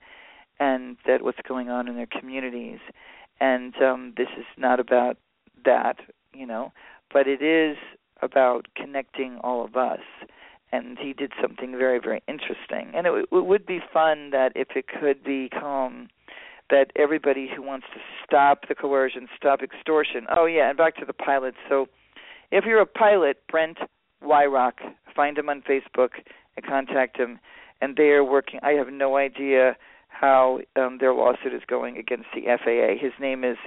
and 0.60 0.96
that 1.06 1.22
what's 1.22 1.38
going 1.48 1.70
on 1.70 1.88
in 1.88 1.96
their 1.96 2.06
communities. 2.06 2.80
And 3.40 3.74
um, 3.82 4.12
this 4.16 4.28
is 4.38 4.44
not 4.58 4.78
about 4.78 5.16
that, 5.64 5.96
you 6.34 6.46
know, 6.46 6.72
but 7.12 7.26
it 7.26 7.42
is 7.42 7.76
about 8.22 8.66
connecting 8.76 9.38
all 9.42 9.64
of 9.64 9.76
us. 9.76 10.00
And 10.72 10.98
he 10.98 11.12
did 11.12 11.32
something 11.40 11.72
very 11.72 12.00
very 12.00 12.22
interesting. 12.26 12.92
And 12.94 13.06
it, 13.06 13.28
it 13.30 13.46
would 13.46 13.66
be 13.66 13.80
fun 13.92 14.30
that 14.30 14.52
if 14.54 14.68
it 14.74 14.86
could 14.88 15.22
become 15.22 16.08
that 16.70 16.90
everybody 16.96 17.48
who 17.54 17.62
wants 17.62 17.86
to 17.92 18.00
stop 18.24 18.66
the 18.68 18.74
coercion 18.74 19.28
stop 19.36 19.62
extortion. 19.62 20.26
Oh 20.34 20.46
yeah 20.46 20.68
and 20.68 20.78
back 20.78 20.96
to 20.96 21.04
the 21.04 21.12
pilots. 21.12 21.58
So 21.68 21.86
if 22.50 22.64
you're 22.64 22.80
a 22.80 22.86
pilot 22.86 23.42
brent 23.48 23.78
Weyhrauch 24.22 24.80
find 25.14 25.38
him 25.38 25.48
on 25.48 25.62
facebook 25.62 26.10
and 26.56 26.66
contact 26.66 27.16
him. 27.16 27.38
And 27.80 27.96
they 27.96 28.10
are 28.10 28.24
working 28.24 28.60
i 28.62 28.70
have 28.72 28.88
no 28.88 29.16
idea 29.16 29.76
how 30.08 30.60
um, 30.76 30.98
their 31.00 31.12
lawsuit 31.12 31.52
is 31.52 31.62
going 31.66 31.98
against 31.98 32.26
the 32.34 32.42
faa 32.46 32.98
his 32.98 33.12
name 33.20 33.44
is 33.44 33.58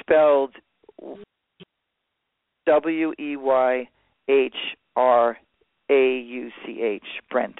spelled 0.00 0.56
W 2.66 3.12
E 3.18 3.36
Y 3.36 3.88
H 4.28 4.56
R 4.96 5.38
A 5.90 6.18
U 6.18 6.50
C 6.64 6.82
H 6.82 7.04
Brent. 7.30 7.58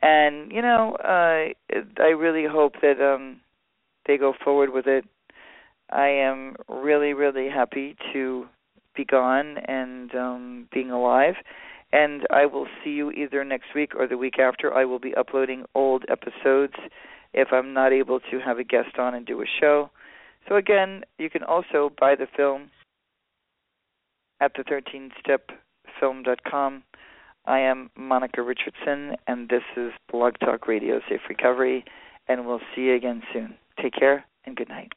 And 0.00 0.50
you 0.50 0.62
know, 0.62 0.96
uh 0.96 1.52
I 1.98 2.08
really 2.08 2.46
hope 2.50 2.74
that 2.82 3.00
um 3.00 3.40
they 4.06 4.16
go 4.16 4.34
forward 4.44 4.72
with 4.72 4.86
it. 4.86 5.04
I 5.90 6.08
am 6.08 6.56
really 6.68 7.12
really 7.12 7.48
happy 7.48 7.96
to 8.12 8.46
be 8.96 9.04
gone 9.04 9.58
and 9.58 10.14
um 10.14 10.68
being 10.72 10.90
alive. 10.90 11.34
And 11.92 12.26
I 12.30 12.46
will 12.46 12.66
see 12.82 12.90
you 12.90 13.10
either 13.10 13.44
next 13.44 13.74
week 13.74 13.94
or 13.94 14.06
the 14.06 14.16
week 14.16 14.38
after. 14.38 14.72
I 14.72 14.86
will 14.86 14.98
be 14.98 15.14
uploading 15.14 15.66
old 15.74 16.04
episodes 16.08 16.72
if 17.34 17.48
I'm 17.52 17.74
not 17.74 17.92
able 17.92 18.18
to 18.18 18.40
have 18.40 18.58
a 18.58 18.64
guest 18.64 18.98
on 18.98 19.14
and 19.14 19.26
do 19.26 19.42
a 19.42 19.46
show. 19.60 19.90
So 20.48 20.56
again, 20.56 21.02
you 21.18 21.28
can 21.30 21.42
also 21.42 21.92
buy 22.00 22.14
the 22.14 22.26
film 22.34 22.70
at 24.42 24.52
the 24.54 24.64
13stepfilm.com. 24.64 26.82
I 27.44 27.58
am 27.60 27.90
Monica 27.96 28.42
Richardson, 28.42 29.14
and 29.28 29.48
this 29.48 29.62
is 29.76 29.92
Blog 30.10 30.34
Talk 30.40 30.66
Radio 30.66 31.00
Safe 31.08 31.20
Recovery, 31.28 31.84
and 32.28 32.44
we'll 32.44 32.58
see 32.74 32.82
you 32.82 32.94
again 32.94 33.22
soon. 33.32 33.54
Take 33.80 33.94
care 33.94 34.26
and 34.44 34.56
good 34.56 34.68
night. 34.68 34.92